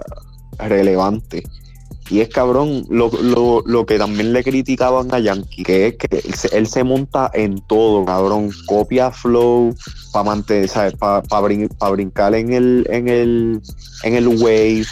relevante. 0.58 1.42
Y 2.10 2.20
es 2.20 2.28
cabrón 2.28 2.84
lo, 2.90 3.10
lo, 3.22 3.62
lo 3.64 3.86
que 3.86 3.96
también 3.96 4.34
le 4.34 4.44
criticaban 4.44 5.14
a 5.14 5.18
Yankee, 5.18 5.62
que 5.62 5.86
es 5.86 5.96
que 5.96 6.22
él 6.52 6.66
se, 6.66 6.84
monta 6.84 7.30
en 7.32 7.58
todo, 7.66 8.04
cabrón. 8.04 8.50
Copia 8.66 9.10
flow 9.10 9.74
para 10.12 10.24
mantener, 10.24 10.68
¿sabes? 10.68 10.94
Para 10.94 11.22
brincar 11.90 12.34
en 12.34 12.52
el, 12.52 12.86
en 12.90 13.08
el, 13.08 13.62
en 14.02 14.14
el 14.14 14.28
wave. 14.28 14.84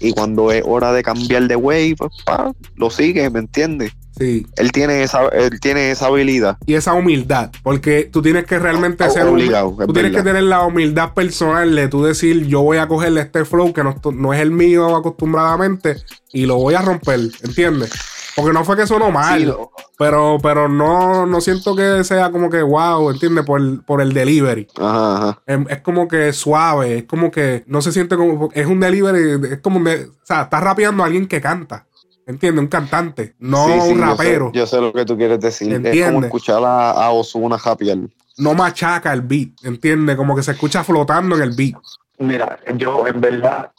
Y 0.00 0.12
cuando 0.12 0.52
es 0.52 0.62
hora 0.64 0.92
de 0.92 1.02
cambiar 1.02 1.48
de 1.48 1.56
wave, 1.56 1.96
pues 1.98 2.12
pa, 2.24 2.52
lo 2.76 2.90
sigue, 2.90 3.28
¿me 3.28 3.40
entiendes? 3.40 3.92
Sí. 4.18 4.46
Él 4.56 4.72
tiene 4.72 5.02
esa, 5.02 5.26
él 5.28 5.60
tiene 5.60 5.90
esa 5.90 6.06
habilidad. 6.06 6.58
Y 6.66 6.74
esa 6.74 6.92
humildad, 6.94 7.50
porque 7.62 8.08
tú 8.12 8.20
tienes 8.22 8.44
que 8.44 8.58
realmente 8.58 9.04
Oh, 9.04 9.10
ser 9.10 9.26
obligado, 9.26 9.76
Tú 9.86 9.92
tienes 9.92 10.12
que 10.12 10.22
tener 10.22 10.42
la 10.42 10.62
humildad 10.62 11.14
personal 11.14 11.74
de 11.74 11.88
tú 11.88 12.02
decir, 12.04 12.46
yo 12.46 12.62
voy 12.62 12.78
a 12.78 12.88
cogerle 12.88 13.20
este 13.22 13.44
flow 13.44 13.72
que 13.72 13.82
no, 13.84 13.94
no 14.12 14.34
es 14.34 14.40
el 14.40 14.50
mío 14.50 14.94
acostumbradamente 14.96 15.96
y 16.32 16.46
lo 16.46 16.56
voy 16.56 16.74
a 16.74 16.82
romper, 16.82 17.20
¿entiendes? 17.42 17.90
Porque 18.36 18.52
no 18.52 18.64
fue 18.64 18.76
que 18.76 18.86
sonó 18.86 19.10
mal, 19.10 19.40
Sí, 19.42 19.52
pero, 19.98 20.38
pero 20.40 20.68
no, 20.68 21.26
no 21.26 21.40
siento 21.40 21.74
que 21.74 22.04
sea 22.04 22.30
como 22.30 22.48
que 22.48 22.62
wow, 22.62 23.10
¿entiendes? 23.10 23.44
Por, 23.44 23.60
el- 23.60 23.80
por 23.84 24.00
el 24.00 24.12
delivery. 24.12 24.68
Ajá, 24.76 25.16
ajá. 25.16 25.42
Es, 25.44 25.58
es 25.70 25.80
como 25.80 26.06
que 26.06 26.32
suave, 26.32 26.98
es 26.98 27.04
como 27.04 27.32
que 27.32 27.64
no 27.66 27.82
se 27.82 27.90
siente 27.90 28.16
como. 28.16 28.48
Es 28.54 28.66
un 28.66 28.78
delivery, 28.78 29.54
es 29.54 29.58
como 29.58 29.78
un. 29.78 29.84
de- 29.84 30.04
o 30.04 30.12
sea, 30.26 30.42
está 30.42 30.60
rapeando 30.60 31.02
a 31.02 31.06
alguien 31.06 31.26
que 31.26 31.40
canta. 31.40 31.86
¿Entiendes? 32.28 32.60
Un 32.62 32.68
cantante, 32.68 33.34
no 33.40 33.66
Sí, 33.66 33.72
sí, 33.72 33.78
un 33.78 33.88
yo 33.88 33.94
sé- 33.94 34.00
rapero. 34.06 34.52
Yo 34.52 34.66
sé, 34.66 34.80
lo 34.80 34.92
que 34.92 35.04
tú 35.04 35.16
quieres 35.16 35.40
decir. 35.40 35.72
Es 35.84 36.06
como 36.06 36.22
escuchar 36.24 36.62
a, 36.62 36.90
a 36.90 37.10
Ozuna 37.10 37.58
japear. 37.58 37.98
No 38.36 38.54
machaca 38.54 39.12
el 39.12 39.22
beat, 39.22 39.48
¿entiendes? 39.64 40.14
Como 40.14 40.36
que 40.36 40.42
se 40.42 40.52
escucha 40.52 40.84
flotando 40.84 41.34
en 41.36 41.42
el 41.42 41.50
beat. 41.56 41.74
Mira, 42.18 42.58
yo 42.76 43.06
en 43.06 43.20
verdad 43.20 43.72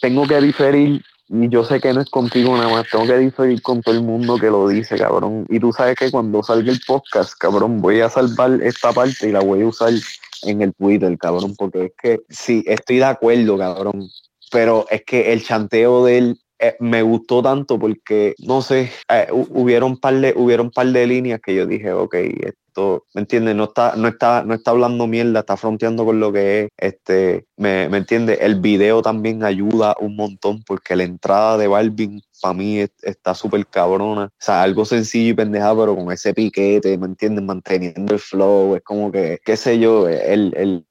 tengo 0.00 0.26
que 0.26 0.40
diferir, 0.40 1.02
y 1.28 1.48
yo 1.48 1.64
sé 1.64 1.80
que 1.80 1.92
no 1.92 2.00
es 2.00 2.08
contigo 2.08 2.56
nada 2.56 2.68
más, 2.70 2.86
tengo 2.90 3.06
que 3.06 3.18
diferir 3.18 3.60
con 3.60 3.82
todo 3.82 3.94
el 3.94 4.02
mundo 4.02 4.36
que 4.38 4.46
lo 4.50 4.68
dice, 4.68 4.96
cabrón. 4.96 5.44
Y 5.48 5.58
tú 5.58 5.72
sabes 5.72 5.96
que 5.96 6.10
cuando 6.10 6.42
salga 6.42 6.70
el 6.70 6.80
podcast, 6.86 7.34
cabrón, 7.38 7.80
voy 7.82 8.00
a 8.00 8.08
salvar 8.08 8.60
esta 8.62 8.92
parte 8.92 9.28
y 9.28 9.32
la 9.32 9.40
voy 9.40 9.62
a 9.62 9.66
usar 9.66 9.92
en 10.42 10.62
el 10.62 10.72
Twitter, 10.74 11.18
cabrón, 11.18 11.54
porque 11.58 11.86
es 11.86 11.92
que 12.00 12.20
sí, 12.28 12.62
estoy 12.66 12.98
de 12.98 13.04
acuerdo, 13.06 13.58
cabrón. 13.58 14.08
Pero 14.52 14.86
es 14.90 15.02
que 15.04 15.32
el 15.32 15.44
chanteo 15.44 16.04
de 16.04 16.18
él 16.18 16.40
eh, 16.60 16.76
me 16.80 17.02
gustó 17.02 17.42
tanto 17.42 17.78
porque, 17.78 18.34
no 18.38 18.62
sé, 18.62 18.90
eh, 19.08 19.26
hu- 19.30 19.48
hubieron 19.50 19.96
par 19.98 20.14
de, 20.20 20.34
par 20.74 20.86
de 20.86 21.06
líneas 21.06 21.40
que 21.40 21.54
yo 21.54 21.66
dije, 21.66 21.92
ok, 21.92 22.14
esto, 22.14 23.04
¿me 23.14 23.22
entiendes? 23.22 23.56
No 23.56 23.64
está, 23.64 23.94
no 23.96 24.08
está, 24.08 24.44
no 24.44 24.54
está 24.54 24.70
hablando 24.70 25.06
mierda, 25.06 25.40
está 25.40 25.56
fronteando 25.56 26.04
con 26.04 26.20
lo 26.20 26.32
que 26.32 26.60
es, 26.64 26.68
este, 26.76 27.46
¿me, 27.56 27.88
me 27.88 27.98
entiendes? 27.98 28.38
El 28.40 28.60
video 28.60 29.02
también 29.02 29.42
ayuda 29.44 29.96
un 30.00 30.16
montón 30.16 30.62
porque 30.64 30.94
la 30.96 31.04
entrada 31.04 31.58
de 31.58 31.66
Balvin 31.68 32.20
para 32.40 32.54
mí 32.54 32.78
es- 32.80 32.90
está 33.02 33.34
súper 33.34 33.66
cabrona. 33.66 34.26
O 34.26 34.30
sea, 34.38 34.62
algo 34.62 34.84
sencillo 34.84 35.30
y 35.30 35.34
pendeja, 35.34 35.74
pero 35.76 35.96
con 35.96 36.12
ese 36.12 36.32
piquete, 36.34 36.96
¿me 36.98 37.06
entiendes? 37.06 37.44
Manteniendo 37.44 38.14
el 38.14 38.20
flow, 38.20 38.76
es 38.76 38.82
como 38.82 39.10
que, 39.10 39.38
qué 39.44 39.56
sé 39.56 39.78
yo, 39.78 40.08
el, 40.08 40.52
el, 40.56 40.86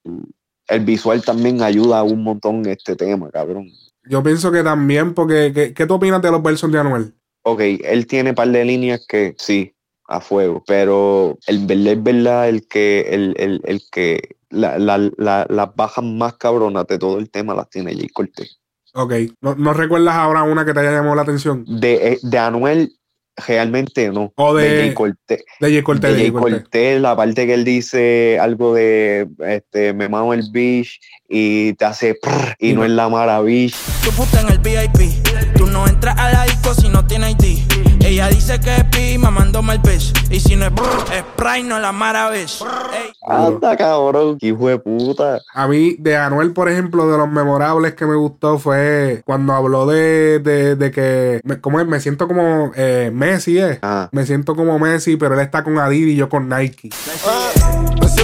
el 0.68 0.80
visual 0.86 1.24
también 1.24 1.62
ayuda 1.62 2.04
un 2.04 2.24
montón 2.24 2.66
este 2.68 2.96
tema, 2.96 3.30
cabrón. 3.32 3.70
Yo 4.06 4.24
pienso 4.24 4.52
que 4.52 4.64
también, 4.64 5.14
porque, 5.14 5.52
¿qué, 5.54 5.74
qué 5.74 5.86
tú 5.86 5.96
opinas 5.96 6.22
de 6.22 6.32
los 6.32 6.42
versos 6.42 6.72
de 6.72 6.80
Anuel? 6.80 7.14
Ok, 7.44 7.62
él 7.62 8.08
tiene 8.08 8.34
par 8.34 8.50
de 8.50 8.66
líneas 8.66 9.06
que 9.08 9.36
sí, 9.38 9.74
a 10.08 10.20
fuego, 10.22 10.64
pero 10.66 11.38
el 11.48 11.66
verdad 11.68 11.88
es 11.94 12.04
verdad, 12.04 12.50
el 12.50 12.68
que, 12.68 13.02
el, 13.10 13.36
el, 13.38 13.62
el 13.66 13.82
que 13.92 14.36
la- 14.50 14.78
la- 14.80 14.98
la- 15.18 15.46
las 15.50 15.76
bajas 15.76 16.04
más 16.04 16.34
cabronas 16.36 16.88
de 16.88 16.98
todo 16.98 17.18
el 17.20 17.30
tema 17.30 17.54
las 17.54 17.70
tiene 17.70 17.94
Jay 17.96 18.10
Cortés. 18.10 18.60
Ok, 18.96 19.14
¿No, 19.42 19.54
no 19.56 19.74
recuerdas 19.74 20.16
ahora 20.16 20.42
una 20.44 20.66
que 20.66 20.74
te 20.74 20.80
haya 20.80 20.92
llamado 20.92 21.16
la 21.16 21.22
atención? 21.22 21.64
De, 21.68 22.14
eh, 22.14 22.20
de 22.24 22.38
Anuel, 22.40 22.92
realmente 23.40 24.10
no. 24.10 24.32
O 24.36 24.54
de- 24.56 24.80
Jay 24.80 24.94
Cortés. 24.94 25.44
De 25.60 25.70
J. 25.74 25.84
Cortés. 25.84 26.12
de 26.12 26.18
de 26.18 26.22
Jay. 26.24 26.32
Cortés. 26.32 27.02
La 27.02 27.16
parte 27.16 27.46
que 27.46 27.54
él 27.54 27.64
dice 27.64 28.38
algo 28.40 28.74
de 28.74 29.28
este, 29.48 29.94
me 29.94 30.10
mamo 30.10 30.34
el 30.34 30.44
beach 30.52 31.00
y 31.28 31.74
te 31.74 31.86
hace 31.86 32.16
prr, 32.16 32.56
y 32.60 32.74
no 32.74 32.84
es 32.84 32.92
la 32.92 33.08
maravilla. 33.10 33.76
Tu 34.04 34.12
puta 34.12 34.42
en 34.42 34.50
el 34.50 34.60
VIP. 34.60 35.12
Tú 35.56 35.68
no 35.68 35.88
entras 35.88 36.18
a 36.18 36.32
la 36.32 36.44
disco 36.44 36.74
si 36.74 36.90
no 36.90 37.06
tienes 37.06 37.36
ID. 37.40 37.69
Ella 38.04 38.28
dice 38.30 38.60
que 38.60 38.76
es 38.76 38.84
pi, 38.86 39.18
mamándome 39.18 39.74
el 39.74 39.80
bitch. 39.80 40.14
Y 40.32 40.40
si 40.40 40.56
no 40.56 40.66
es 40.66 40.74
brr, 40.74 41.14
es 41.14 41.24
Pride, 41.36 41.64
no 41.64 41.80
la 41.80 41.92
maravilla. 41.92 42.46
Ey. 42.94 43.12
Anda, 43.28 43.78
cabrón, 43.78 44.38
hijo 44.42 44.68
de 44.68 44.80
puta. 44.80 45.40
A 45.54 45.68
mí, 45.68 45.96
de 46.00 46.18
Anuel, 46.18 46.54
por 46.54 46.70
ejemplo, 46.70 47.10
de 47.10 47.18
los 47.18 47.30
memorables 47.30 47.94
que 47.94 48.06
me 48.06 48.16
gustó 48.16 48.58
fue 48.58 49.22
cuando 49.26 49.54
habló 49.54 49.86
de, 49.86 50.40
de, 50.40 50.76
de 50.76 50.92
que, 50.92 51.42
me, 51.44 51.60
¿cómo 51.60 51.80
es? 51.80 51.88
Me 51.88 52.00
siento 52.00 52.28
como 52.28 52.72
eh, 52.76 53.12
Messi, 53.14 53.60
¿eh? 53.60 53.80
Ah. 53.82 54.10
Me 54.12 54.26
siento 54.26 54.56
como 54.56 54.80
Messi, 54.80 55.18
pero 55.18 55.36
él 55.36 55.42
está 55.42 55.64
con 55.64 55.78
Adidas 55.78 56.10
y 56.10 56.16
yo 56.16 56.30
con 56.30 56.50
Nike. 56.50 56.90
Ah, 57.28 57.69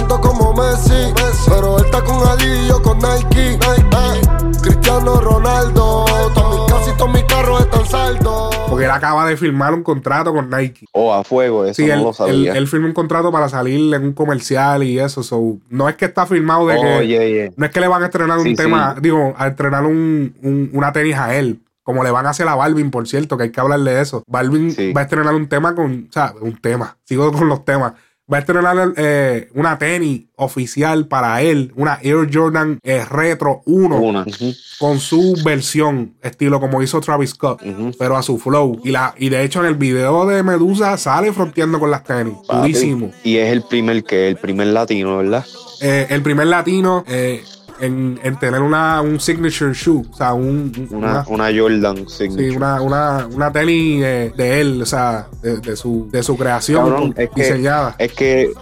como 0.08 0.54
Messi, 0.54 1.12
pero 1.48 1.78
él 1.78 1.84
está 1.84 2.02
con 2.02 2.26
Ali 2.28 2.44
y 2.64 2.68
yo 2.68 2.80
con 2.82 2.98
Nike. 2.98 3.58
Ah, 3.92 4.14
Cristiano 4.62 5.20
Ronaldo, 5.20 6.04
todos 6.34 6.70
casi 6.72 6.96
todos 6.96 7.12
mis 7.12 7.24
carros 7.24 7.60
están 7.60 7.86
saldos. 7.86 8.56
Porque 8.68 8.84
él 8.84 8.90
acaba 8.90 9.26
de 9.26 9.36
firmar 9.36 9.74
un 9.74 9.82
contrato 9.82 10.32
con 10.32 10.48
Nike. 10.50 10.86
O 10.92 11.12
a 11.12 11.24
fuego, 11.24 11.64
eso 11.64 11.74
Sí, 11.74 11.86
no 11.86 11.94
él, 11.94 12.00
lo 12.02 12.08
él, 12.10 12.14
sabía. 12.14 12.52
él 12.54 12.66
firmó 12.68 12.86
un 12.86 12.92
contrato 12.92 13.30
para 13.32 13.48
salir 13.48 13.92
en 13.94 14.02
un 14.04 14.12
comercial 14.12 14.82
y 14.82 14.98
eso. 14.98 15.22
so, 15.22 15.58
no 15.68 15.88
es 15.88 15.96
que 15.96 16.04
está 16.06 16.26
firmado 16.26 16.66
de 16.66 16.76
que. 16.76 17.50
No 17.56 17.66
es 17.66 17.72
que 17.72 17.80
le 17.80 17.88
van 17.88 18.02
a 18.02 18.06
estrenar 18.06 18.38
un 18.38 18.54
tema, 18.54 18.94
sí. 18.94 19.00
digo, 19.02 19.34
a 19.36 19.48
estrenar 19.48 19.84
un, 19.84 20.34
un- 20.42 20.70
una 20.72 20.92
tenis 20.92 21.16
a 21.16 21.34
él. 21.36 21.60
Como 21.82 22.02
le 22.02 22.10
van 22.10 22.26
a 22.26 22.30
hacer 22.30 22.48
a 22.48 22.56
Balvin, 22.56 22.90
por 22.90 23.06
cierto, 23.06 23.36
que 23.36 23.44
hay 23.44 23.50
que 23.52 23.60
hablarle 23.60 23.92
de 23.94 24.02
eso. 24.02 24.24
Balvin 24.26 24.72
Sí. 24.72 24.92
va 24.92 25.02
a 25.02 25.04
estrenar 25.04 25.32
un 25.36 25.48
tema 25.48 25.76
con, 25.76 26.06
o 26.10 26.12
sea, 26.12 26.34
un 26.40 26.56
tema, 26.60 26.96
sigo 27.04 27.30
con 27.30 27.48
los 27.48 27.64
temas. 27.64 27.92
Va 28.32 28.38
a 28.38 28.40
estrenar 28.40 28.92
eh, 28.96 29.48
una 29.54 29.78
tenis 29.78 30.22
oficial 30.34 31.06
para 31.06 31.42
él, 31.42 31.72
una 31.76 32.00
Air 32.02 32.28
Jordan 32.32 32.80
eh, 32.82 33.04
Retro 33.08 33.62
1, 33.66 33.96
Una. 34.00 34.22
Ujú, 34.22 34.52
con 34.80 34.98
su 34.98 35.40
versión, 35.44 36.14
estilo 36.22 36.58
como 36.58 36.82
hizo 36.82 37.00
Travis 37.00 37.30
Scott, 37.30 37.62
pero 37.98 38.16
a 38.16 38.22
su 38.24 38.36
flow. 38.38 38.80
Y, 38.82 38.90
la, 38.90 39.14
y 39.16 39.28
de 39.28 39.44
hecho 39.44 39.60
en 39.60 39.66
el 39.66 39.76
video 39.76 40.26
de 40.26 40.42
Medusa 40.42 40.96
sale 40.96 41.32
fronteando 41.32 41.78
con 41.78 41.90
las 41.90 42.02
tenis, 42.02 42.34
Papi. 42.48 42.72
durísimo. 42.72 43.12
Y 43.22 43.36
es 43.36 43.52
el 43.52 43.62
primer 43.62 44.02
que, 44.02 44.26
el 44.28 44.36
primer 44.36 44.66
latino, 44.68 45.18
¿verdad? 45.18 45.44
Eh, 45.80 46.06
el 46.10 46.22
primer 46.22 46.48
latino 46.48 47.04
eh, 47.06 47.44
en, 47.80 48.18
en 48.22 48.38
tener 48.38 48.60
una, 48.62 49.00
un 49.02 49.18
signature 49.20 49.72
shoe, 49.74 50.02
o 50.10 50.14
sea, 50.16 50.32
un, 50.34 50.72
un- 50.76 50.88
Una, 50.90 51.24
una, 51.28 51.48
una 51.50 51.58
Jordan 51.60 52.08
sí, 52.08 52.28
signature. 52.30 52.56
una, 52.56 52.80
una, 52.82 53.26
una 53.32 53.52
tenis 53.52 54.00
de 54.02 54.60
él, 54.60 54.82
o 54.82 54.86
sea, 54.86 55.28
de, 55.42 55.58
de 55.58 55.76
su, 55.76 56.08
de 56.10 56.22
su 56.22 56.36
creación 56.36 56.82
Cabrón, 56.90 57.14
es 57.16 57.30
que- 57.30 57.42
diseñada. 57.42 57.94
Es 57.98 58.12
que 58.12 58.42
eh, 58.42 58.52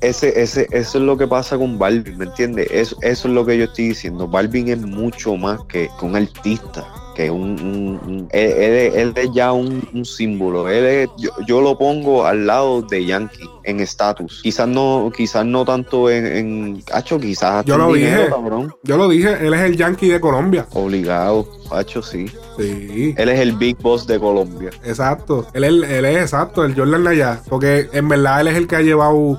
ese, 0.00 0.40
ese, 0.40 0.68
eso 0.70 0.98
es 0.98 1.04
lo 1.04 1.16
que 1.18 1.26
pasa 1.26 1.56
con 1.58 1.78
Balvin, 1.78 2.16
¿me 2.18 2.26
entiendes? 2.26 2.68
Eso, 2.70 2.96
eso 3.02 3.28
es 3.28 3.34
lo 3.34 3.44
que 3.44 3.58
yo 3.58 3.64
estoy 3.64 3.88
diciendo. 3.88 4.28
Balvin 4.28 4.68
es 4.68 4.78
mucho 4.80 5.34
más 5.36 5.60
que, 5.68 5.88
que 5.98 6.04
un 6.06 6.14
artista, 6.14 6.86
que 7.18 7.30
un... 7.32 7.50
un- 7.60 8.00
un- 8.06 8.28
él, 8.30 8.50
él 8.52 8.72
es- 8.74 8.94
él 8.94 9.12
es 9.16 9.28
ya 9.34 9.52
un, 9.52 9.82
un 9.92 10.04
símbolo. 10.04 10.68
Él 10.68 10.84
es- 10.86 11.08
yo, 11.18 11.30
yo 11.48 11.60
lo 11.60 11.76
pongo 11.76 12.24
al 12.24 12.46
lado 12.46 12.82
de 12.82 13.04
Yankee 13.04 13.48
en 13.64 13.80
estatus. 13.80 14.38
Quizás 14.40 14.68
no, 14.68 15.10
quizás 15.16 15.44
no 15.44 15.64
tanto 15.64 16.08
en... 16.10 16.24
en 16.26 16.82
Hacho, 16.92 17.18
quizás 17.18 17.64
Yo 17.64 17.76
lo 17.76 17.92
dinero, 17.92 18.18
dije. 18.18 18.30
cabrón. 18.30 18.72
Yo 18.84 18.96
lo 18.96 19.08
dije, 19.08 19.36
él 19.44 19.52
es 19.52 19.60
el 19.62 19.76
yankee 19.76 20.08
de 20.10 20.20
Colombia. 20.20 20.66
Obligado, 20.74 21.48
Hacho, 21.72 22.02
sí. 22.02 22.26
Sí. 22.56 23.14
Él 23.16 23.28
es 23.28 23.40
el 23.40 23.52
Big 23.52 23.76
Boss 23.78 24.06
de 24.06 24.20
Colombia. 24.20 24.70
Exacto. 24.84 25.46
Él, 25.54 25.64
es- 25.64 25.90
él 25.90 26.04
es 26.04 26.16
exacto, 26.22 26.64
el 26.64 26.74
Jordan 26.76 27.04
allá. 27.08 27.40
Porque 27.48 27.88
en 27.92 28.08
verdad 28.08 28.42
él 28.42 28.48
es 28.48 28.54
el 28.56 28.68
que 28.68 28.76
ha 28.76 28.82
llevado 28.82 29.38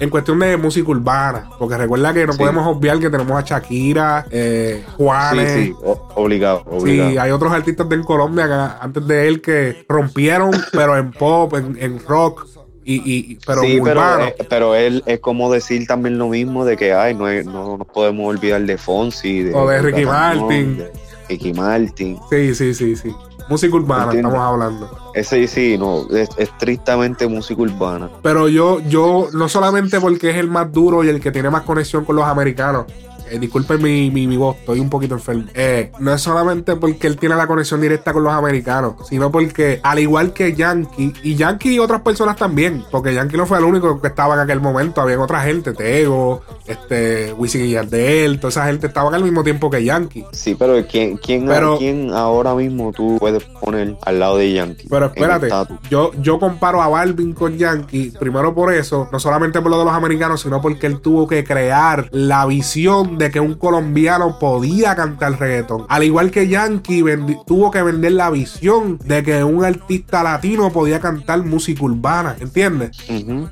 en 0.00 0.10
cuestión 0.10 0.38
de 0.38 0.56
música 0.56 0.90
urbana. 0.90 1.50
Porque 1.58 1.76
recuerda 1.76 2.12
que 2.14 2.26
no 2.26 2.32
Sí. 2.32 2.38
podemos 2.38 2.66
obviar 2.66 2.98
que 2.98 3.10
tenemos 3.10 3.32
a 3.36 3.44
Shakira, 3.44 4.26
eh, 4.30 4.84
Juanes. 4.96 5.52
Sí, 5.52 5.64
sí, 5.66 5.74
o- 5.82 6.08
obligado, 6.14 6.64
Sí, 6.84 7.00
hay 7.18 7.30
otros 7.30 7.52
artistas 7.52 7.88
de 7.88 8.00
Colombia 8.02 8.46
que 8.46 8.84
antes 8.84 9.06
de 9.06 9.28
él 9.28 9.40
que 9.40 9.84
rompieron, 9.88 10.50
pero 10.72 10.96
en 10.96 11.10
pop, 11.12 11.54
en, 11.54 11.76
en 11.80 11.98
rock, 12.06 12.46
y, 12.84 12.94
y- 13.32 13.38
pero 13.46 13.60
sí, 13.60 13.80
pero, 13.84 14.20
eh, 14.26 14.34
pero 14.48 14.74
él 14.74 15.02
es 15.04 15.20
como 15.20 15.52
decir 15.52 15.86
también 15.86 16.16
lo 16.16 16.28
mismo 16.28 16.64
de 16.64 16.76
que 16.76 16.94
ay, 16.94 17.14
no, 17.14 17.28
es- 17.28 17.44
no 17.44 17.76
nos 17.76 17.86
podemos 17.88 18.26
olvidar 18.26 18.62
de 18.62 18.78
Fonsi, 18.78 19.42
de, 19.42 19.54
O 19.54 19.68
de 19.68 19.82
Ricky 19.82 20.06
Martin. 20.06 20.78
de 20.78 20.92
Ricky 21.28 21.52
Martin. 21.52 22.18
Sí, 22.30 22.54
sí, 22.54 22.72
sí, 22.72 22.96
sí. 22.96 23.14
Música 23.48 23.74
urbana 23.76 24.12
estamos 24.12 24.38
hablando. 24.38 25.10
Ese 25.14 25.46
sí, 25.46 25.78
no, 25.78 26.06
es 26.10 26.28
estrictamente 26.36 27.26
música 27.26 27.62
urbana. 27.62 28.10
Pero 28.22 28.48
yo, 28.48 28.80
yo, 28.80 29.28
no 29.32 29.48
solamente 29.48 30.00
porque 30.00 30.30
es 30.30 30.36
el 30.36 30.48
más 30.48 30.70
duro 30.70 31.02
y 31.02 31.08
el 31.08 31.20
que 31.20 31.30
tiene 31.30 31.48
más 31.48 31.62
conexión 31.62 32.04
con 32.04 32.16
los 32.16 32.26
americanos. 32.26 32.86
Eh, 33.30 33.38
disculpen 33.38 33.82
mi, 33.82 34.10
mi, 34.10 34.26
mi 34.26 34.36
voz, 34.36 34.56
estoy 34.56 34.80
un 34.80 34.90
poquito 34.90 35.14
enfermo. 35.14 35.44
Eh, 35.54 35.92
no 36.00 36.12
es 36.12 36.20
solamente 36.20 36.76
porque 36.76 37.06
él 37.06 37.16
tiene 37.16 37.34
la 37.36 37.46
conexión 37.46 37.80
directa 37.80 38.12
con 38.12 38.22
los 38.24 38.32
americanos, 38.32 38.94
sino 39.08 39.30
porque, 39.30 39.80
al 39.82 39.98
igual 39.98 40.32
que 40.32 40.54
Yankee, 40.54 41.12
y 41.22 41.34
Yankee 41.36 41.74
y 41.74 41.78
otras 41.78 42.02
personas 42.02 42.36
también, 42.36 42.84
porque 42.90 43.14
Yankee 43.14 43.36
no 43.36 43.46
fue 43.46 43.58
el 43.58 43.64
único 43.64 44.00
que 44.00 44.08
estaba 44.08 44.34
en 44.34 44.40
aquel 44.40 44.60
momento, 44.60 45.00
había 45.00 45.20
otra 45.20 45.40
gente, 45.42 45.72
Tego, 45.72 46.42
este, 46.66 47.32
Wisin 47.34 47.64
y 47.64 47.70
Yandel, 47.70 48.38
toda 48.38 48.48
esa 48.50 48.66
gente 48.66 48.86
estaban 48.86 49.14
al 49.14 49.22
mismo 49.22 49.42
tiempo 49.44 49.70
que 49.70 49.82
Yankee. 49.84 50.24
Sí, 50.32 50.54
pero 50.58 50.74
¿quién, 50.86 51.16
quién, 51.16 51.46
Pero- 51.46 51.78
quién 51.78 52.12
ahora 52.12 52.54
mismo 52.54 52.92
tú 52.92 53.16
puedes 53.18 53.44
poner 53.44 53.96
al 54.04 54.18
lado 54.20 54.36
de 54.38 54.52
Yankee? 54.52 54.86
Pero 54.88 55.06
espérate, 55.06 55.48
yo, 55.90 56.12
yo 56.20 56.38
comparo 56.38 56.80
a 56.82 56.88
Balvin 56.88 57.32
con 57.34 57.56
Yankee, 57.58 58.12
primero 58.18 58.54
por 58.54 58.72
eso, 58.72 59.08
no 59.12 59.18
solamente 59.20 59.60
por 59.60 59.70
lo 59.70 59.78
de 59.78 59.84
los 59.84 59.94
americanos, 59.94 60.40
sino 60.42 60.60
porque 60.60 60.86
él 60.86 61.00
tuvo 61.00 61.26
que 61.26 61.44
crear 61.44 62.08
la 62.12 62.46
visión 62.46 63.17
de 63.18 63.30
que 63.30 63.40
un 63.40 63.54
colombiano 63.54 64.38
podía 64.38 64.94
cantar 64.94 65.38
reggaetón. 65.38 65.84
Al 65.88 66.04
igual 66.04 66.30
que 66.30 66.48
Yankee 66.48 67.02
tuvo 67.46 67.70
que 67.70 67.82
vender 67.82 68.12
la 68.12 68.30
visión 68.30 68.98
de 69.04 69.22
que 69.22 69.44
un 69.44 69.64
artista 69.64 70.22
latino 70.22 70.70
podía 70.72 71.00
cantar 71.00 71.42
música 71.44 71.82
urbana, 71.84 72.36
¿entiendes? 72.40 72.96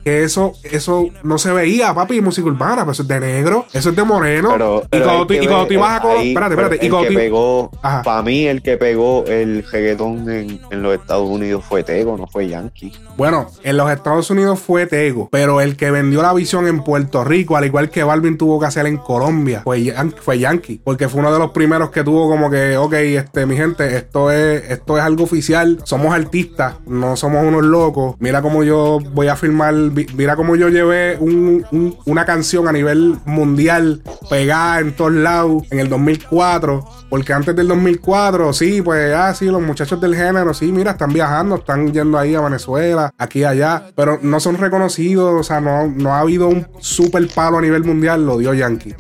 Que 0.05 0.23
eso, 0.25 0.53
eso 0.65 1.07
no 1.23 1.39
se 1.39 1.53
veía, 1.53 1.93
papi, 1.95 2.21
música 2.21 2.47
urbana, 2.49 2.83
pero 2.83 2.93
eso 2.93 3.03
es 3.03 3.09
de 3.09 3.21
negro, 3.21 3.67
eso 3.73 3.91
es 3.91 3.97
de 3.97 4.05
moreno. 4.05 4.51
Pero, 4.53 4.83
y 4.93 5.01
cuando 5.01 5.27
tú, 5.27 5.35
y 5.35 5.47
cuando 5.47 5.67
tú 5.67 5.73
ibas 5.75 5.91
a 5.91 5.97
eh, 5.97 6.01
Colo- 6.01 6.19
ahí, 6.19 6.29
espérate, 6.29 6.55
espérate, 6.55 6.79
y 6.81 6.87
el 6.87 6.91
cuando 6.93 7.09
que 7.09 7.15
tú- 7.15 7.21
pegó, 7.21 7.71
para 7.83 8.23
mí 8.23 8.47
el 8.47 8.63
que 8.63 8.77
pegó 8.77 9.25
el 9.27 9.65
reggaetón 9.71 10.31
en, 10.31 10.61
en 10.71 10.83
los 10.83 10.95
Estados 10.95 11.29
Unidos 11.29 11.65
fue 11.69 11.83
Tego, 11.83 12.17
no 12.17 12.27
fue 12.27 12.49
Yankee. 12.49 12.93
Bueno, 13.17 13.47
en 13.63 13.77
los 13.77 13.91
Estados 13.91 14.31
Unidos 14.31 14.61
fue 14.61 14.87
Tego, 14.87 15.29
pero 15.33 15.61
el 15.61 15.77
que 15.77 15.91
vendió 15.91 16.23
la 16.23 16.33
visión 16.35 16.67
en 16.69 16.83
Puerto 16.85 17.25
Rico, 17.25 17.57
al 17.57 17.65
igual 17.65 17.91
que 17.91 18.05
Balvin 18.05 18.37
tuvo 18.39 18.61
que 18.61 18.67
hacer 18.67 18.87
en 18.87 18.97
Colombia, 18.99 19.56
historia 19.57 19.63
fue, 19.63 20.13
fue 20.21 20.39
Yankee, 20.39 20.81
porque 20.83 21.09
fue 21.09 21.21
uno 21.21 21.33
de 21.33 21.39
los 21.39 21.51
primeros 21.51 21.91
que 21.91 22.05
tuvo 22.05 22.29
como 22.29 22.51
que, 22.51 22.77
ok, 22.77 22.93
este, 22.93 23.47
mi 23.47 23.57
gente, 23.57 23.97
esto 23.97 24.31
es, 24.31 24.71
esto 24.71 24.99
es 24.99 25.05
algo 25.05 25.25
oficial, 25.25 25.81
somos 25.85 26.15
artistas, 26.15 26.77
no 26.87 27.17
somos 27.17 27.45
unos 27.45 27.65
locos, 27.65 28.17
mira 28.19 28.43
cómo 28.43 28.65
yo 28.65 28.99
voy 29.13 29.29
a 29.29 29.37
filmar, 29.37 29.75
mira 29.75 30.37
cómo 30.37 30.57
yo 30.57 30.69
llevé 30.69 31.19
una 31.21 32.25
canción 32.25 32.69
a 32.69 32.73
nivel 32.73 33.17
mundial 33.25 34.03
pegada 34.29 34.81
en 34.81 34.95
todos 34.95 35.13
lados 35.13 35.65
en 35.71 35.81
el 35.81 35.89
2004, 35.89 36.85
porque 37.09 37.33
antes 37.33 37.55
del 37.55 37.69
2004, 37.69 38.53
sí, 38.53 38.83
pues, 38.83 39.15
ah, 39.15 39.35
sí, 39.35 39.47
los 39.47 39.63
muchachos 39.63 40.01
del 40.01 40.15
género, 40.15 40.55
sí, 40.55 40.73
mira, 40.73 40.93
están 40.93 41.13
viajando, 41.13 41.57
están 41.57 41.93
yendo 41.93 42.19
ahí 42.19 42.35
a 42.35 42.41
Venezuela, 42.41 43.13
aquí 43.19 43.45
allá, 43.45 43.91
pero 43.95 44.19
no 44.23 44.41
son 44.41 44.59
reconocidos, 44.59 45.41
o 45.41 45.43
sea, 45.43 45.61
no, 45.61 45.87
no 45.87 46.15
ha 46.15 46.21
habido 46.21 46.49
un 46.49 46.67
super 46.81 47.27
palo 47.29 47.59
a 47.59 47.61
nivel 47.61 47.85
mundial, 47.85 48.27
lo 48.27 48.39
dio 48.39 48.55
Yankee. 48.55 48.95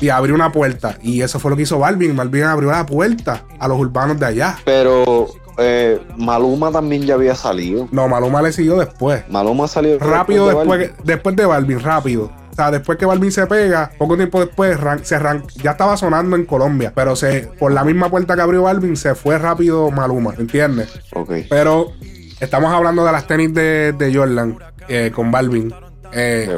Y 0.00 0.08
abrió 0.08 0.34
una 0.34 0.52
puerta. 0.52 0.98
Y 1.02 1.22
eso 1.22 1.38
fue 1.38 1.50
lo 1.50 1.56
que 1.56 1.62
hizo 1.62 1.78
Balvin. 1.78 2.16
Balvin 2.16 2.44
abrió 2.44 2.70
la 2.70 2.86
puerta 2.86 3.44
a 3.58 3.68
los 3.68 3.78
urbanos 3.78 4.18
de 4.18 4.26
allá. 4.26 4.58
Pero 4.64 5.28
eh, 5.58 6.00
Maluma 6.16 6.70
también 6.70 7.02
ya 7.02 7.14
había 7.14 7.34
salido. 7.34 7.88
No, 7.90 8.08
Maluma 8.08 8.42
le 8.42 8.52
siguió 8.52 8.76
después. 8.76 9.24
Maluma 9.28 9.68
salió 9.68 9.98
rápido 9.98 10.48
después, 10.48 10.80
de 10.80 10.92
después, 11.04 11.36
de 11.36 11.46
Balvin, 11.46 11.80
rápido. 11.80 12.30
O 12.50 12.54
sea, 12.54 12.70
después 12.70 12.98
que 12.98 13.06
Balvin 13.06 13.32
se 13.32 13.46
pega, 13.46 13.90
poco 13.98 14.16
tiempo 14.16 14.40
después 14.40 14.78
se 15.02 15.18
ya 15.62 15.70
estaba 15.72 15.96
sonando 15.96 16.36
en 16.36 16.46
Colombia, 16.46 16.92
pero 16.94 17.14
se 17.14 17.50
por 17.58 17.72
la 17.72 17.84
misma 17.84 18.08
puerta 18.08 18.34
que 18.34 18.40
abrió 18.40 18.62
Balvin 18.62 18.96
se 18.96 19.14
fue 19.14 19.38
rápido 19.38 19.90
Maluma, 19.90 20.34
¿entiendes? 20.38 20.88
Ok. 21.12 21.32
Pero 21.50 21.92
estamos 22.40 22.72
hablando 22.72 23.04
de 23.04 23.12
las 23.12 23.26
tenis 23.26 23.52
de, 23.52 24.10
Jordan 24.14 24.58
eh, 24.88 25.10
con 25.14 25.30
Balvin. 25.30 25.74
Eh, 26.12 26.48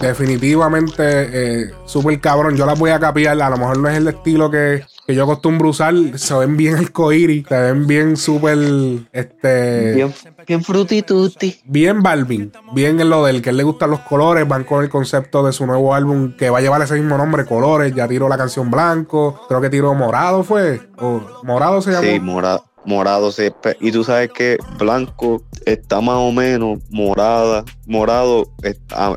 definitivamente 0.00 1.02
eh, 1.04 1.70
súper 1.84 2.20
cabrón. 2.20 2.56
Yo 2.56 2.66
las 2.66 2.78
voy 2.78 2.90
a 2.90 2.98
capiar. 2.98 3.40
A 3.40 3.50
lo 3.50 3.56
mejor 3.56 3.78
no 3.78 3.88
es 3.88 3.96
el 3.96 4.08
estilo 4.08 4.50
que, 4.50 4.84
que 5.06 5.14
yo 5.14 5.24
acostumbro 5.24 5.68
usar. 5.68 5.94
Se 6.16 6.34
ven 6.34 6.56
bien 6.56 6.76
el 6.76 6.92
coiri. 6.92 7.44
Se 7.48 7.58
ven 7.58 7.86
bien 7.86 8.16
súper. 8.16 8.58
Este, 9.12 9.94
bien, 9.94 10.14
bien 10.46 10.62
frutituti. 10.62 11.60
Bien 11.64 12.02
Balvin. 12.02 12.52
Bien 12.72 13.00
en 13.00 13.10
lo 13.10 13.24
del 13.24 13.42
que 13.42 13.50
él 13.50 13.56
le 13.56 13.62
gustan 13.62 13.90
los 13.90 14.00
colores. 14.00 14.46
Van 14.46 14.64
con 14.64 14.82
el 14.82 14.90
concepto 14.90 15.44
de 15.44 15.52
su 15.52 15.66
nuevo 15.66 15.94
álbum 15.94 16.36
que 16.36 16.50
va 16.50 16.58
a 16.58 16.60
llevar 16.60 16.82
ese 16.82 16.94
mismo 16.94 17.16
nombre, 17.16 17.44
Colores. 17.44 17.94
Ya 17.94 18.08
tiró 18.08 18.28
la 18.28 18.36
canción 18.36 18.70
Blanco. 18.70 19.46
Creo 19.48 19.60
que 19.60 19.70
tiró 19.70 19.94
Morado, 19.94 20.44
fue. 20.44 20.80
O, 20.98 21.22
morado 21.42 21.80
se 21.80 21.92
llama. 21.92 22.06
Sí, 22.06 22.20
Morado 22.20 22.64
morado 22.86 23.30
y 23.80 23.92
tú 23.92 24.04
sabes 24.04 24.30
que 24.32 24.56
blanco 24.78 25.42
está 25.66 26.00
más 26.00 26.16
o 26.16 26.32
menos 26.32 26.78
morada 26.90 27.64
morado 27.86 28.50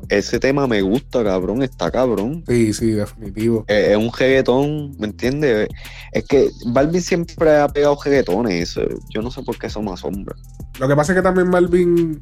ese 0.09 0.39
tema 0.39 0.67
me 0.67 0.81
gusta 0.81 1.23
cabrón 1.23 1.61
está 1.61 1.91
cabrón. 1.91 2.43
Sí 2.47 2.73
sí 2.73 2.91
definitivo. 2.91 3.63
Es, 3.67 3.95
un 3.95 4.11
reggaetón 4.11 4.97
¿me 4.97 5.07
entiendes? 5.07 5.69
es 6.11 6.23
que 6.25 6.49
Balvin 6.67 7.01
siempre 7.01 7.57
ha 7.57 7.67
pegado 7.67 7.97
reggaetones 8.03 8.75
yo 9.09 9.21
no 9.21 9.31
sé 9.31 9.43
por 9.43 9.57
qué 9.57 9.69
son 9.69 9.85
más 9.85 10.03
hombres 10.03 10.39
lo 10.79 10.87
que 10.87 10.95
pasa 10.95 11.13
es 11.13 11.17
que 11.17 11.23
también 11.23 11.51
Balvin 11.51 12.21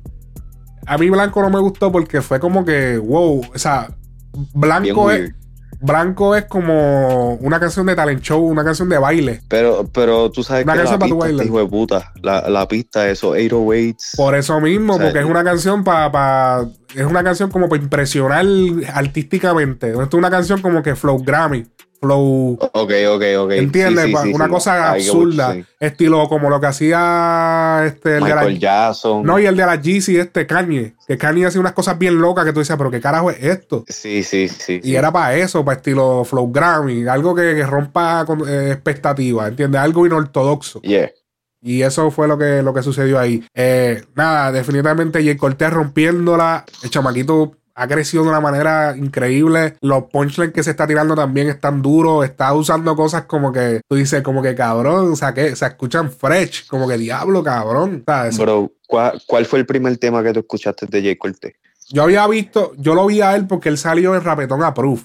a 0.85 0.97
mí 0.97 1.09
blanco 1.09 1.41
no 1.41 1.49
me 1.49 1.59
gustó 1.59 1.91
porque 1.91 2.21
fue 2.21 2.39
como 2.39 2.65
que 2.65 2.97
wow 2.97 3.41
o 3.53 3.57
sea 3.57 3.95
blanco 4.53 5.11
es 5.11 5.33
Blanco 5.79 6.35
es 6.35 6.45
como 6.45 7.35
una 7.35 7.59
canción 7.59 7.85
de 7.85 7.95
talent 7.95 8.21
show, 8.21 8.43
una 8.43 8.63
canción 8.63 8.89
de 8.89 8.97
baile. 8.97 9.41
Pero, 9.47 9.87
pero 9.93 10.31
tú 10.31 10.43
sabes 10.43 10.65
que 10.65 10.75
la 10.75 10.97
pista, 10.99 11.43
hijo 11.43 11.59
de 11.59 11.67
puta, 11.67 12.11
la, 12.21 12.49
la 12.49 12.67
pista, 12.67 13.09
eso, 13.09 13.29
808. 13.29 13.97
Por 14.15 14.35
eso 14.35 14.59
mismo, 14.59 14.97
porque 14.99 15.19
es 15.19 15.25
una 15.25 15.43
canción 15.43 15.83
para, 15.83 16.67
es 16.95 17.05
una 17.05 17.23
canción 17.23 17.51
como 17.51 17.69
para 17.69 17.81
impresionar 17.81 18.45
artísticamente. 18.93 19.89
Esto 19.89 20.03
es 20.03 20.13
una 20.13 20.29
canción 20.29 20.61
como 20.61 20.81
que 20.81 20.95
flow 20.95 21.23
Grammy 21.23 21.65
flow. 21.99 22.57
Ok, 22.59 22.91
ok, 23.09 23.23
ok. 23.39 23.51
¿Entiendes? 23.51 24.13
una 24.33 24.49
cosa 24.49 24.91
absurda. 24.91 25.57
Estilo 25.79 26.27
como 26.27 26.49
lo 26.49 26.59
que 26.59 26.67
hacía 26.67 27.83
este. 27.85 28.17
El 28.17 28.23
Michael 28.23 28.59
Jackson. 28.59 29.23
No, 29.23 29.39
y 29.39 29.45
el 29.45 29.55
de 29.55 29.65
la 29.65 29.81
Jeezy, 29.81 30.17
este 30.17 30.45
Kanye. 30.47 30.95
Que 31.07 31.17
Kanye 31.17 31.45
hacía 31.45 31.61
unas 31.61 31.73
cosas 31.73 31.97
bien 31.97 32.19
locas 32.19 32.45
que 32.45 32.53
tú 32.53 32.59
dices, 32.59 32.75
pero 32.77 32.91
¿qué 32.91 32.99
carajo 32.99 33.31
es 33.31 33.43
esto? 33.43 33.85
Sí, 33.87 34.23
sí, 34.23 34.47
sí. 34.47 34.79
Y 34.83 34.95
era 34.95 35.11
para 35.11 35.35
eso, 35.35 35.63
para 35.63 35.77
estilo 35.77 36.23
flow 36.23 36.51
Grammy. 36.51 37.07
Algo 37.07 37.35
que, 37.35 37.65
rompa 37.65 38.25
con, 38.25 38.47
eh, 38.47 38.71
expectativas, 38.71 39.49
¿entiendes? 39.49 39.81
Algo 39.81 40.05
inortodoxo. 40.05 40.81
Yeah. 40.81 41.11
Y 41.61 41.81
eso 41.81 42.11
fue 42.11 42.27
lo 42.27 42.37
que, 42.37 42.61
lo 42.61 42.73
que 42.73 42.83
sucedió 42.83 43.19
ahí. 43.19 43.43
Eh, 43.53 44.03
nada, 44.15 44.51
definitivamente 44.51 45.23
Jay 45.23 45.35
Cortez 45.35 45.71
rompiéndola. 45.71 46.65
El 46.83 46.89
chamaquito 46.89 47.57
ha 47.79 47.87
crecido 47.87 48.23
de 48.23 48.29
una 48.29 48.41
manera 48.41 48.97
increíble. 48.97 49.75
Los 49.81 50.05
punchlines 50.05 50.51
que 50.51 50.63
se 50.63 50.71
está 50.71 50.87
tirando 50.87 51.13
también 51.13 51.47
están 51.47 51.83
duros. 51.83 52.25
Está 52.25 52.51
usando 52.53 52.95
cosas 52.95 53.25
como 53.25 53.51
que 53.51 53.81
tú 53.87 53.95
dices, 53.95 54.23
como 54.23 54.41
que 54.41 54.55
cabrón, 54.55 55.11
o 55.11 55.15
sea, 55.15 55.31
que 55.31 55.55
se 55.55 55.67
escuchan 55.67 56.11
fresh, 56.11 56.65
como 56.65 56.87
que 56.87 56.97
diablo, 56.97 57.43
cabrón. 57.43 58.03
Bro, 58.35 58.71
¿cuál, 58.87 59.45
fue 59.45 59.59
el 59.59 59.67
primer 59.67 59.95
tema 59.97 60.23
que 60.23 60.33
tú 60.33 60.39
escuchaste 60.39 60.87
de 60.87 61.03
Jay 61.03 61.15
Cortez? 61.17 61.53
Yo 61.89 62.01
había 62.01 62.25
visto, 62.27 62.73
yo 62.77 62.95
lo 62.95 63.05
vi 63.05 63.21
a 63.21 63.35
él 63.35 63.45
porque 63.45 63.69
él 63.69 63.77
salió 63.77 64.15
en 64.15 64.23
Rapetón 64.23 64.63
a 64.63 64.73
Proof. 64.73 65.03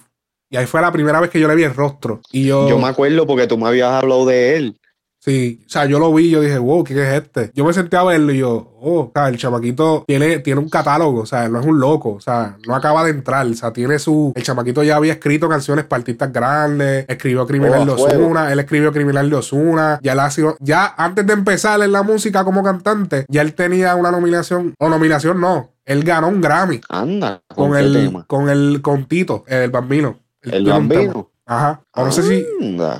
Y 0.48 0.56
ahí 0.56 0.64
fue 0.64 0.80
la 0.80 0.92
primera 0.92 1.20
vez 1.20 1.28
que 1.28 1.40
yo 1.40 1.48
le 1.48 1.54
vi 1.54 1.64
el 1.64 1.74
rostro. 1.74 2.22
Y 2.30 2.46
yo, 2.46 2.68
yo 2.70 2.78
me 2.78 2.88
acuerdo 2.88 3.26
porque 3.26 3.46
tú 3.46 3.58
me 3.58 3.68
habías 3.68 3.92
hablado 3.92 4.24
de 4.24 4.56
él. 4.56 4.80
Sí, 5.24 5.62
o 5.64 5.70
sea, 5.70 5.86
yo 5.86 6.00
lo 6.00 6.12
vi 6.12 6.30
yo 6.30 6.40
dije, 6.40 6.58
wow, 6.58 6.82
¿qué 6.82 6.94
es 6.94 7.22
este? 7.22 7.52
Yo 7.54 7.64
me 7.64 7.72
senté 7.72 7.96
a 7.96 8.02
verlo 8.02 8.32
y 8.32 8.38
yo, 8.38 8.72
oh, 8.80 9.02
o 9.02 9.12
sea, 9.14 9.28
el 9.28 9.36
chamaquito 9.36 10.02
tiene, 10.04 10.40
tiene 10.40 10.58
un 10.60 10.68
catálogo, 10.68 11.20
o 11.20 11.26
sea, 11.26 11.48
no 11.48 11.60
es 11.60 11.66
un 11.66 11.78
loco, 11.78 12.14
o 12.14 12.20
sea, 12.20 12.56
no 12.66 12.74
acaba 12.74 13.04
de 13.04 13.10
entrar, 13.10 13.46
o 13.46 13.54
sea, 13.54 13.72
tiene 13.72 14.00
su. 14.00 14.32
El 14.34 14.42
chamaquito 14.42 14.82
ya 14.82 14.96
había 14.96 15.12
escrito 15.12 15.48
canciones 15.48 15.84
para 15.84 16.00
artistas 16.00 16.32
grandes, 16.32 17.04
escribió 17.08 17.46
Criminal 17.46 17.86
de 17.86 17.92
Osuna, 17.92 18.52
él 18.52 18.58
escribió 18.58 18.92
Criminal 18.92 19.30
de 19.30 19.36
Osuna, 19.36 20.00
ya 20.02 20.16
la 20.16 20.24
ha 20.24 20.30
sido, 20.32 20.56
ya 20.58 20.92
antes 20.96 21.24
de 21.24 21.34
empezar 21.34 21.80
en 21.80 21.92
la 21.92 22.02
música 22.02 22.42
como 22.42 22.64
cantante, 22.64 23.24
ya 23.28 23.42
él 23.42 23.54
tenía 23.54 23.94
una 23.94 24.10
nominación, 24.10 24.74
o 24.76 24.88
nominación 24.88 25.40
no, 25.40 25.70
él 25.84 26.02
ganó 26.02 26.26
un 26.26 26.40
Grammy. 26.40 26.80
Anda, 26.88 27.42
con, 27.54 27.76
el, 27.76 28.24
con 28.26 28.48
el, 28.48 28.82
con 28.82 29.04
Tito, 29.04 29.44
el 29.46 29.70
bambino. 29.70 30.18
El, 30.40 30.64
bambino. 30.64 31.30
Ajá. 31.46 31.82
No 31.96 32.12
sé 32.12 32.22
si. 32.22 32.46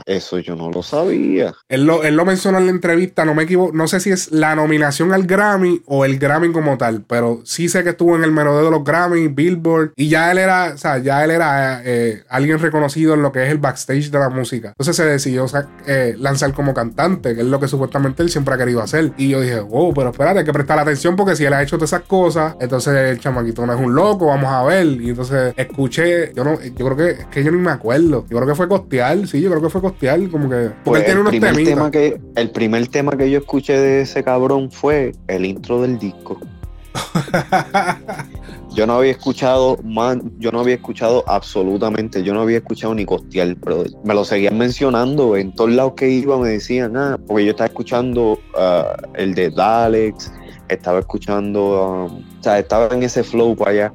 Eso 0.07 0.39
yo 0.39 0.55
no 0.55 0.71
lo 0.71 0.83
sabía. 0.83 1.55
Él 1.69 1.85
lo, 1.85 2.03
él 2.03 2.15
lo 2.15 2.25
mencionó 2.25 2.59
en 2.59 2.67
la 2.67 2.73
entrevista, 2.73 3.25
no 3.25 3.35
me 3.35 3.45
equivoco. 3.45 3.73
No 3.75 3.89
sé 3.89 4.01
si 4.01 4.11
es 4.11 4.33
la 4.33 4.55
nominación 4.55 5.13
al 5.13 5.27
Grammy 5.27 5.83
o 5.87 6.05
el 6.05 6.19
Grammy 6.19 6.53
como 6.53 6.77
tal, 6.77 7.03
pero 7.07 7.41
sí 7.45 7.69
sé 7.69 7.83
que 7.83 7.91
estuvo 7.91 8.17
en 8.17 8.25
el 8.25 8.33
menudeo 8.33 8.65
de 8.65 8.71
los 8.71 8.85
Grammy, 8.85 9.29
Billboard, 9.29 9.93
y 9.97 10.09
ya 10.09 10.31
él 10.31 10.39
era, 10.39 10.73
o 10.75 10.79
sea, 10.79 10.99
ya 10.99 11.25
él 11.25 11.31
era 11.31 11.83
eh, 11.85 12.23
alguien 12.29 12.59
reconocido 12.59 13.15
en 13.15 13.23
lo 13.23 13.33
que 13.33 13.45
es 13.45 13.51
el 13.51 13.59
backstage 13.59 14.11
de 14.11 14.19
la 14.19 14.29
música. 14.29 14.69
Entonces 14.69 14.97
se 14.97 15.05
decidió 15.05 15.47
eh, 15.87 16.15
lanzar 16.19 16.53
como 16.53 16.75
cantante, 16.75 17.35
que 17.35 17.41
es 17.41 17.47
lo 17.47 17.59
que 17.59 17.69
supuestamente 17.69 18.23
él 18.23 18.31
siempre 18.31 18.55
ha 18.55 18.59
querido 18.59 18.83
hacer. 18.83 19.13
Y 19.17 19.31
yo 19.31 19.41
dije, 19.41 19.61
wow, 19.61 19.95
pero 19.95 20.11
espérate, 20.11 20.41
hay 20.41 20.45
que 20.45 20.53
prestar 20.53 20.79
atención 20.79 21.17
porque 21.17 21.37
si 21.37 21.45
él 21.45 21.53
ha 21.55 21.63
hecho 21.63 21.77
todas 21.77 21.91
esas 21.91 22.03
cosas, 22.03 22.57
entonces 22.61 22.95
el 22.95 23.21
chamaquito 23.21 23.65
no 23.65 23.73
es 23.73 23.81
un 23.81 23.95
loco, 23.95 24.27
vamos 24.27 24.51
a 24.51 24.63
ver. 24.65 24.87
Y 24.87 25.11
entonces 25.11 25.55
escuché, 25.57 26.33
yo 26.35 26.45
no, 26.45 26.61
yo 26.61 26.87
creo 26.87 26.97
que 26.97 27.11
es 27.23 27.27
que 27.27 27.43
yo 27.43 27.51
ni 27.51 27.59
me 27.59 27.71
acuerdo. 27.71 28.27
Yo 28.29 28.37
creo 28.37 28.47
que 28.47 28.55
fue 28.55 28.69
costear, 28.83 29.27
sí, 29.27 29.41
yo 29.41 29.51
creo 29.51 29.63
que 29.63 29.71
fue 29.71 29.81
costear, 29.81 30.29
como 30.31 30.49
que. 30.49 30.71
Porque 30.85 31.05
pues 31.05 31.09
el 31.09 31.25
primer 31.25 31.57
tema 31.65 31.91
que 31.91 32.21
El 32.35 32.51
primer 32.51 32.87
tema 32.89 33.17
que 33.17 33.31
yo 33.31 33.39
escuché 33.39 33.79
de 33.79 34.03
ese 34.03 34.23
cabrón 34.23 34.71
fue 34.71 35.13
el 35.29 35.45
intro 35.45 35.83
del 35.83 35.99
disco. 35.99 36.39
yo 38.75 38.87
no 38.87 38.95
había 38.95 39.13
escuchado, 39.13 39.79
man, 39.83 40.33
yo 40.39 40.53
no 40.53 40.61
había 40.61 40.75
escuchado 40.75 41.25
absolutamente, 41.27 42.23
yo 42.23 42.35
no 42.35 42.43
había 42.43 42.59
escuchado 42.59 42.95
ni 42.95 43.07
costear, 43.07 43.57
pero 43.65 43.85
me 44.05 44.15
lo 44.15 44.25
seguían 44.25 44.59
mencionando 44.59 45.37
en 45.37 45.55
todos 45.55 45.71
lados 45.71 45.95
que 45.97 46.11
iba, 46.11 46.39
me 46.39 46.49
decían, 46.49 46.97
ah, 46.97 47.19
porque 47.27 47.47
yo 47.47 47.51
estaba 47.53 47.69
escuchando 47.69 48.39
ah, 48.57 48.95
el 49.15 49.35
de 49.35 49.51
Dalex, 49.51 50.33
estaba 50.69 50.99
escuchando, 51.01 52.09
um, 52.11 52.19
o 52.39 52.43
sea, 52.43 52.59
estaba 52.59 52.95
en 52.95 53.03
ese 53.03 53.23
flow 53.23 53.57
para 53.57 53.71
allá 53.71 53.93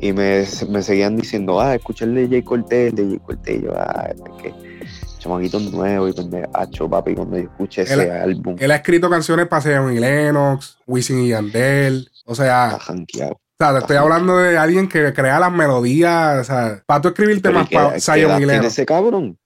y 0.00 0.12
me, 0.12 0.44
seguían 0.44 1.16
diciendo, 1.16 1.60
ah, 1.60 1.74
escucha 1.74 2.04
el 2.04 2.14
de 2.14 2.28
Jay 2.28 2.42
Cortez, 2.42 2.90
el 2.90 2.96
de 2.96 3.08
Jay 3.08 3.18
Cortez. 3.18 3.58
Y 3.58 3.64
yo, 3.64 3.72
ah, 3.76 4.08
es 4.10 4.42
que 4.42 4.54
chamaquito 5.18 5.58
nuevo 5.58 6.08
y 6.08 6.14
hacho 6.52 6.88
papi 6.88 7.14
cuando 7.14 7.36
yo 7.36 7.44
escuché 7.44 7.82
ese 7.82 8.10
álbum. 8.10 8.56
Él 8.58 8.70
ha 8.70 8.76
escrito 8.76 9.10
canciones 9.10 9.46
para 9.48 9.62
Zion 9.62 9.92
y 9.92 9.98
Lennox, 9.98 10.78
Wisin 10.86 11.20
y 11.20 11.28
Yandel, 11.28 12.10
o 12.24 12.34
sea, 12.34 12.78
o 12.78 13.64
sea, 13.64 13.72
te 13.72 13.78
estoy 13.78 13.96
hablando 13.96 14.36
de 14.36 14.58
alguien 14.58 14.88
que 14.88 15.12
crea 15.12 15.40
las 15.40 15.52
melodías, 15.52 16.40
o 16.40 16.44
sea, 16.44 16.82
para 16.86 17.00
tú 17.00 17.08
escribir 17.08 17.42
temas 17.42 17.68
para 17.68 17.98
Zion 17.98 18.42
y 18.42 18.46
Lennox. 18.46 18.66
ese 18.66 18.86
cabrón? 18.86 19.38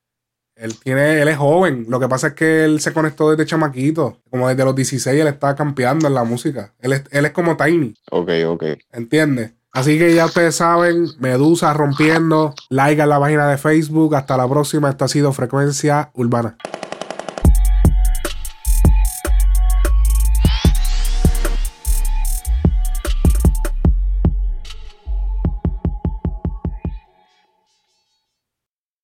Él 0.57 0.75
tiene, 0.79 1.23
él 1.23 1.29
es 1.29 1.39
joven. 1.39 1.87
Lo 1.89 1.99
que 1.99 2.07
pasa 2.07 2.29
es 2.29 2.33
que 2.35 2.65
él 2.65 2.81
se 2.81 2.93
conectó 2.93 3.31
desde 3.31 3.47
chamaquito. 3.47 4.19
Como 4.29 4.47
desde 4.47 4.63
los 4.63 4.75
16 4.77 5.19
él 5.19 5.27
está 5.27 5.55
campeando 5.55 6.07
en 6.07 6.13
la 6.13 6.23
música. 6.25 6.75
Él 6.81 6.93
es, 6.93 7.05
él 7.13 7.25
es 7.25 7.31
como 7.31 7.57
Tiny. 7.57 7.95
Ok, 8.11 8.31
ok. 8.47 8.65
¿Entiendes? 8.93 9.55
Así 9.73 9.99
que 9.99 10.15
ya 10.15 10.27
ustedes 10.27 10.57
saben, 10.57 11.07
Medusa 11.21 11.73
rompiendo, 11.73 12.55
like 12.71 13.01
a 13.01 13.07
la 13.07 13.21
página 13.21 13.49
de 13.49 13.57
Facebook. 13.57 14.17
Hasta 14.17 14.37
la 14.37 14.49
próxima. 14.49 14.91
Esto 14.91 15.05
ha 15.05 15.09
sido 15.09 15.33
Frecuencia 15.33 16.11
Urbana. 16.15 16.57